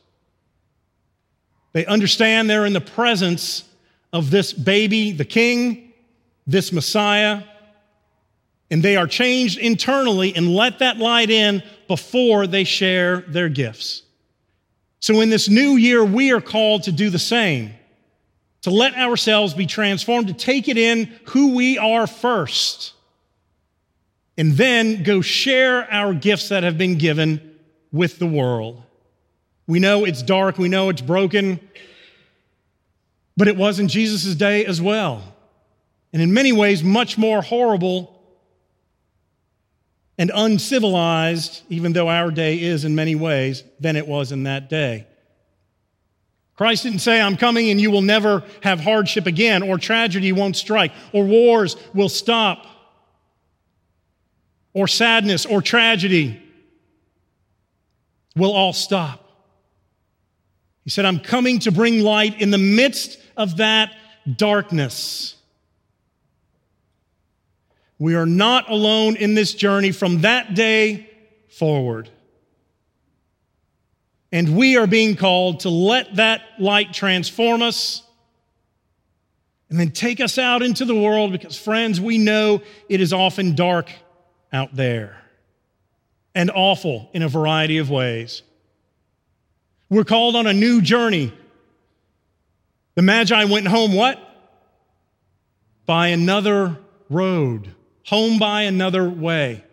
They 1.73 1.85
understand 1.85 2.49
they're 2.49 2.65
in 2.65 2.71
the 2.71 2.79
presence 2.79 3.65
of 4.13 4.31
this 4.31 4.53
baby, 4.53 5.11
the 5.11 5.25
king, 5.25 5.91
this 6.47 6.71
Messiah, 6.71 7.43
and 8.69 8.81
they 8.81 8.95
are 8.95 9.07
changed 9.07 9.59
internally 9.59 10.33
and 10.33 10.55
let 10.55 10.79
that 10.79 10.97
light 10.97 11.29
in 11.29 11.63
before 11.89 12.47
they 12.47 12.63
share 12.63 13.21
their 13.27 13.49
gifts. 13.49 14.03
So, 15.01 15.19
in 15.19 15.29
this 15.29 15.49
new 15.49 15.75
year, 15.75 16.01
we 16.01 16.31
are 16.31 16.39
called 16.39 16.83
to 16.83 16.93
do 16.93 17.09
the 17.09 17.19
same, 17.19 17.73
to 18.61 18.69
let 18.69 18.95
ourselves 18.95 19.53
be 19.53 19.65
transformed, 19.65 20.27
to 20.29 20.33
take 20.33 20.69
it 20.69 20.77
in 20.77 21.11
who 21.25 21.55
we 21.55 21.77
are 21.77 22.07
first, 22.07 22.93
and 24.41 24.53
then 24.53 25.03
go 25.03 25.21
share 25.21 25.87
our 25.93 26.15
gifts 26.15 26.49
that 26.49 26.63
have 26.63 26.75
been 26.75 26.97
given 26.97 27.59
with 27.91 28.17
the 28.17 28.25
world. 28.25 28.81
We 29.67 29.77
know 29.77 30.03
it's 30.03 30.23
dark, 30.23 30.57
we 30.57 30.67
know 30.67 30.89
it's 30.89 31.03
broken, 31.03 31.59
but 33.37 33.47
it 33.47 33.55
was 33.55 33.77
in 33.77 33.87
Jesus' 33.87 34.33
day 34.33 34.65
as 34.65 34.81
well. 34.81 35.21
And 36.11 36.23
in 36.23 36.33
many 36.33 36.51
ways, 36.53 36.83
much 36.83 37.19
more 37.19 37.43
horrible 37.43 38.19
and 40.17 40.31
uncivilized, 40.33 41.61
even 41.69 41.93
though 41.93 42.09
our 42.09 42.31
day 42.31 42.59
is 42.59 42.83
in 42.83 42.95
many 42.95 43.13
ways, 43.13 43.63
than 43.79 43.95
it 43.95 44.07
was 44.07 44.31
in 44.31 44.45
that 44.45 44.71
day. 44.71 45.05
Christ 46.55 46.81
didn't 46.81 47.01
say, 47.01 47.21
I'm 47.21 47.37
coming 47.37 47.69
and 47.69 47.79
you 47.79 47.91
will 47.91 48.01
never 48.01 48.43
have 48.63 48.79
hardship 48.79 49.27
again, 49.27 49.61
or 49.61 49.77
tragedy 49.77 50.31
won't 50.31 50.55
strike, 50.55 50.93
or 51.13 51.25
wars 51.25 51.75
will 51.93 52.09
stop, 52.09 52.65
or 54.73 54.87
sadness 54.87 55.45
or 55.45 55.61
tragedy 55.61 56.41
will 58.35 58.51
all 58.51 58.73
stop. 58.73 59.19
He 60.83 60.89
said, 60.89 61.05
I'm 61.05 61.19
coming 61.19 61.59
to 61.59 61.71
bring 61.71 61.99
light 61.99 62.41
in 62.41 62.51
the 62.51 62.57
midst 62.57 63.19
of 63.37 63.57
that 63.57 63.93
darkness. 64.37 65.35
We 67.99 68.15
are 68.15 68.25
not 68.25 68.69
alone 68.69 69.15
in 69.15 69.35
this 69.35 69.53
journey 69.53 69.91
from 69.91 70.21
that 70.21 70.55
day 70.55 71.09
forward. 71.49 72.09
And 74.31 74.55
we 74.55 74.77
are 74.77 74.87
being 74.87 75.15
called 75.15 75.61
to 75.61 75.69
let 75.69 76.15
that 76.15 76.41
light 76.57 76.93
transform 76.93 77.61
us 77.61 78.01
and 79.69 79.79
then 79.79 79.91
take 79.91 80.19
us 80.19 80.37
out 80.37 80.61
into 80.61 80.85
the 80.85 80.95
world 80.95 81.31
because, 81.31 81.57
friends, 81.57 82.01
we 82.01 82.17
know 82.17 82.61
it 82.89 83.01
is 83.01 83.13
often 83.13 83.55
dark 83.55 83.91
out 84.51 84.75
there 84.75 85.21
and 86.33 86.51
awful 86.51 87.09
in 87.13 87.21
a 87.21 87.27
variety 87.27 87.77
of 87.77 87.89
ways. 87.89 88.41
We're 89.89 90.03
called 90.03 90.35
on 90.35 90.47
a 90.47 90.53
new 90.53 90.81
journey. 90.81 91.33
The 92.95 93.01
Magi 93.01 93.45
went 93.45 93.67
home 93.67 93.93
what? 93.93 94.19
By 95.85 96.07
another 96.07 96.77
road 97.09 97.73
home 98.05 98.39
by 98.39 98.63
another 98.63 99.09
way. 99.09 99.63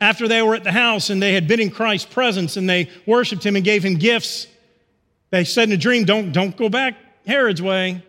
After 0.00 0.28
they 0.28 0.42
were 0.42 0.54
at 0.54 0.64
the 0.64 0.72
house 0.72 1.08
and 1.08 1.22
they 1.22 1.32
had 1.32 1.48
been 1.48 1.60
in 1.60 1.70
Christ's 1.70 2.12
presence 2.12 2.56
and 2.56 2.68
they 2.68 2.90
worshiped 3.06 3.44
him 3.44 3.56
and 3.56 3.64
gave 3.64 3.84
him 3.84 3.94
gifts, 3.94 4.46
they 5.30 5.44
said 5.44 5.68
in 5.68 5.72
a 5.72 5.78
dream, 5.78 6.04
Don't, 6.04 6.32
don't 6.32 6.56
go 6.56 6.68
back 6.68 6.96
Herod's 7.26 7.62
way. 7.62 8.04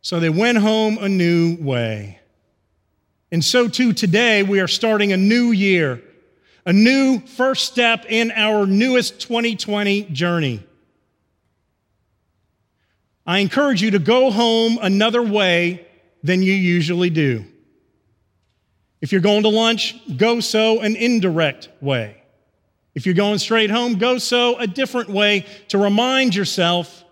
So 0.00 0.20
they 0.20 0.30
went 0.30 0.58
home 0.58 0.98
a 0.98 1.08
new 1.08 1.56
way. 1.60 2.17
And 3.30 3.44
so 3.44 3.68
too 3.68 3.92
today, 3.92 4.42
we 4.42 4.60
are 4.60 4.68
starting 4.68 5.12
a 5.12 5.16
new 5.16 5.50
year, 5.50 6.02
a 6.64 6.72
new 6.72 7.20
first 7.20 7.66
step 7.66 8.06
in 8.08 8.30
our 8.30 8.66
newest 8.66 9.20
2020 9.20 10.04
journey. 10.04 10.62
I 13.26 13.40
encourage 13.40 13.82
you 13.82 13.90
to 13.90 13.98
go 13.98 14.30
home 14.30 14.78
another 14.80 15.22
way 15.22 15.86
than 16.22 16.42
you 16.42 16.54
usually 16.54 17.10
do. 17.10 17.44
If 19.00 19.12
you're 19.12 19.20
going 19.20 19.42
to 19.42 19.50
lunch, 19.50 19.94
go 20.16 20.40
so 20.40 20.80
an 20.80 20.96
indirect 20.96 21.68
way. 21.80 22.16
If 22.94 23.06
you're 23.06 23.14
going 23.14 23.38
straight 23.38 23.70
home, 23.70 23.98
go 23.98 24.18
so 24.18 24.56
a 24.58 24.66
different 24.66 25.10
way 25.10 25.46
to 25.68 25.78
remind 25.78 26.34
yourself 26.34 27.04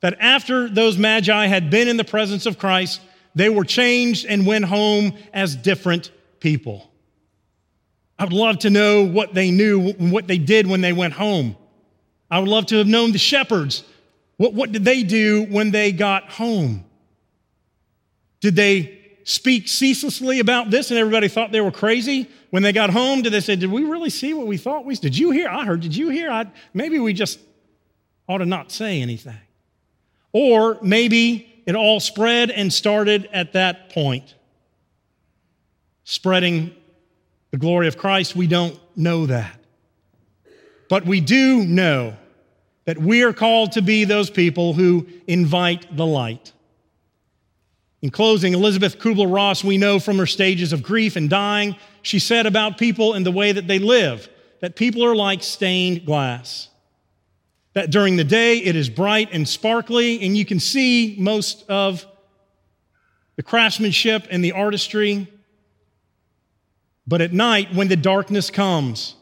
that 0.00 0.16
after 0.20 0.68
those 0.68 0.96
magi 0.96 1.46
had 1.46 1.70
been 1.70 1.88
in 1.88 1.96
the 1.96 2.04
presence 2.04 2.46
of 2.46 2.58
Christ, 2.58 3.00
they 3.34 3.48
were 3.48 3.64
changed 3.64 4.26
and 4.26 4.46
went 4.46 4.64
home 4.64 5.12
as 5.32 5.54
different 5.54 6.10
people. 6.40 6.90
I 8.18 8.24
would 8.24 8.32
love 8.32 8.60
to 8.60 8.70
know 8.70 9.04
what 9.04 9.34
they 9.34 9.50
knew 9.50 9.92
what 9.92 10.26
they 10.26 10.38
did 10.38 10.66
when 10.66 10.80
they 10.80 10.92
went 10.92 11.14
home. 11.14 11.56
I 12.30 12.40
would 12.40 12.48
love 12.48 12.66
to 12.66 12.78
have 12.78 12.86
known 12.86 13.12
the 13.12 13.18
shepherds. 13.18 13.84
What, 14.36 14.54
what 14.54 14.72
did 14.72 14.84
they 14.84 15.02
do 15.02 15.44
when 15.44 15.70
they 15.70 15.92
got 15.92 16.30
home? 16.30 16.84
Did 18.40 18.56
they 18.56 18.98
speak 19.28 19.68
ceaselessly 19.68 20.40
about 20.40 20.70
this 20.70 20.90
and 20.90 20.98
everybody 20.98 21.28
thought 21.28 21.52
they 21.52 21.60
were 21.60 21.70
crazy. 21.70 22.26
When 22.48 22.62
they 22.62 22.72
got 22.72 22.88
home, 22.88 23.20
did 23.20 23.30
they 23.30 23.40
say, 23.40 23.56
Did 23.56 23.70
we 23.70 23.84
really 23.84 24.08
see 24.08 24.32
what 24.32 24.46
we 24.46 24.56
thought 24.56 24.86
we 24.86 24.94
Did 24.94 25.18
you 25.18 25.32
hear? 25.32 25.50
I 25.50 25.66
heard, 25.66 25.82
did 25.82 25.94
you 25.94 26.08
hear? 26.08 26.30
I, 26.30 26.46
maybe 26.72 26.98
we 26.98 27.12
just 27.12 27.38
ought 28.26 28.38
to 28.38 28.46
not 28.46 28.72
say 28.72 29.02
anything. 29.02 29.36
Or 30.32 30.78
maybe 30.80 31.47
it 31.68 31.76
all 31.76 32.00
spread 32.00 32.50
and 32.50 32.72
started 32.72 33.28
at 33.30 33.52
that 33.52 33.90
point. 33.90 34.34
Spreading 36.04 36.74
the 37.50 37.58
glory 37.58 37.88
of 37.88 37.98
Christ, 37.98 38.34
we 38.34 38.46
don't 38.46 38.80
know 38.96 39.26
that. 39.26 39.60
But 40.88 41.04
we 41.04 41.20
do 41.20 41.62
know 41.66 42.16
that 42.86 42.96
we 42.96 43.22
are 43.22 43.34
called 43.34 43.72
to 43.72 43.82
be 43.82 44.04
those 44.04 44.30
people 44.30 44.72
who 44.72 45.06
invite 45.26 45.94
the 45.94 46.06
light. 46.06 46.54
In 48.00 48.08
closing, 48.08 48.54
Elizabeth 48.54 48.98
Kubler 48.98 49.30
Ross, 49.30 49.62
we 49.62 49.76
know 49.76 50.00
from 50.00 50.16
her 50.16 50.24
stages 50.24 50.72
of 50.72 50.82
grief 50.82 51.16
and 51.16 51.28
dying, 51.28 51.76
she 52.00 52.18
said 52.18 52.46
about 52.46 52.78
people 52.78 53.12
and 53.12 53.26
the 53.26 53.30
way 53.30 53.52
that 53.52 53.66
they 53.66 53.78
live 53.78 54.26
that 54.62 54.74
people 54.74 55.04
are 55.04 55.14
like 55.14 55.42
stained 55.42 56.06
glass. 56.06 56.68
That 57.74 57.90
during 57.90 58.16
the 58.16 58.24
day 58.24 58.58
it 58.58 58.74
is 58.76 58.88
bright 58.88 59.28
and 59.32 59.48
sparkly, 59.48 60.24
and 60.24 60.36
you 60.36 60.44
can 60.44 60.60
see 60.60 61.16
most 61.18 61.64
of 61.68 62.06
the 63.36 63.42
craftsmanship 63.42 64.26
and 64.30 64.42
the 64.42 64.52
artistry. 64.52 65.28
But 67.06 67.20
at 67.20 67.32
night, 67.32 67.74
when 67.74 67.88
the 67.88 67.96
darkness 67.96 68.50
comes, 68.50 69.14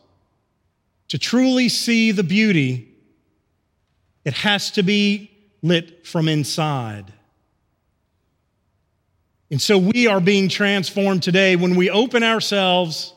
to 1.09 1.19
truly 1.19 1.69
see 1.69 2.13
the 2.13 2.25
beauty, 2.25 2.89
it 4.25 4.35
has 4.35 4.71
to 4.73 4.83
be 4.83 5.31
lit 5.63 6.07
from 6.07 6.29
inside. 6.29 7.13
And 9.51 9.63
so 9.63 9.79
we 9.79 10.07
are 10.09 10.21
being 10.21 10.49
transformed 10.49 11.23
today 11.23 11.55
when 11.55 11.77
we 11.77 11.91
open 11.91 12.23
ourselves 12.23 13.15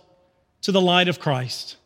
to 0.62 0.72
the 0.72 0.82
light 0.82 1.08
of 1.08 1.20
Christ. 1.20 1.78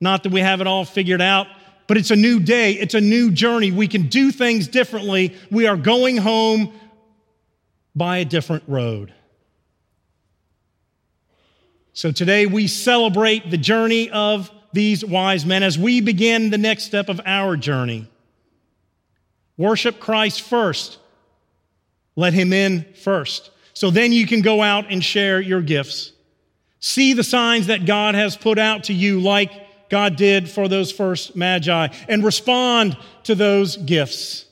Not 0.00 0.22
that 0.24 0.32
we 0.32 0.40
have 0.40 0.60
it 0.60 0.66
all 0.66 0.84
figured 0.84 1.22
out, 1.22 1.46
but 1.88 1.96
it's 1.96 2.12
a 2.12 2.16
new 2.16 2.38
day, 2.38 2.72
it's 2.74 2.94
a 2.94 3.00
new 3.00 3.32
journey. 3.32 3.72
We 3.72 3.88
can 3.88 4.08
do 4.08 4.30
things 4.30 4.68
differently. 4.68 5.34
We 5.50 5.66
are 5.66 5.76
going 5.76 6.18
home 6.18 6.72
by 7.96 8.18
a 8.18 8.24
different 8.24 8.62
road. 8.68 9.12
So 11.94 12.12
today 12.12 12.46
we 12.46 12.68
celebrate 12.68 13.50
the 13.50 13.56
journey 13.56 14.10
of 14.10 14.52
these 14.72 15.04
wise 15.04 15.46
men 15.46 15.62
as 15.62 15.78
we 15.78 16.00
begin 16.02 16.50
the 16.50 16.58
next 16.58 16.84
step 16.84 17.08
of 17.08 17.20
our 17.24 17.56
journey. 17.56 18.06
Worship 19.56 19.98
Christ 19.98 20.42
first. 20.42 20.98
Let 22.14 22.34
him 22.34 22.52
in 22.52 22.84
first. 23.02 23.50
So 23.72 23.90
then 23.90 24.12
you 24.12 24.26
can 24.26 24.42
go 24.42 24.60
out 24.60 24.92
and 24.92 25.02
share 25.02 25.40
your 25.40 25.62
gifts. 25.62 26.12
See 26.80 27.14
the 27.14 27.24
signs 27.24 27.68
that 27.68 27.86
God 27.86 28.14
has 28.14 28.36
put 28.36 28.58
out 28.58 28.84
to 28.84 28.92
you, 28.92 29.20
like 29.20 29.50
God 29.90 30.16
did 30.16 30.48
for 30.48 30.68
those 30.68 30.92
first 30.92 31.36
magi, 31.36 31.88
and 32.08 32.24
respond 32.24 32.96
to 33.24 33.34
those 33.34 33.76
gifts. 33.76 34.44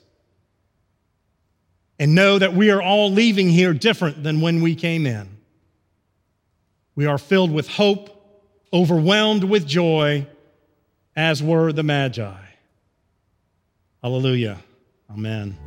And 1.99 2.13
know 2.13 2.37
that 2.37 2.53
we 2.53 2.69
are 2.69 2.81
all 2.81 3.11
leaving 3.11 3.49
here 3.49 3.73
different 3.73 4.23
than 4.23 4.41
when 4.41 4.61
we 4.61 4.75
came 4.75 5.05
in. 5.05 5.37
We 6.95 7.05
are 7.05 7.17
filled 7.17 7.51
with 7.51 7.67
hope, 7.67 8.09
overwhelmed 8.71 9.43
with 9.43 9.67
joy, 9.67 10.27
as 11.15 11.41
were 11.41 11.71
the 11.71 11.83
magi. 11.83 12.35
Hallelujah. 14.01 14.59
Amen. 15.09 15.57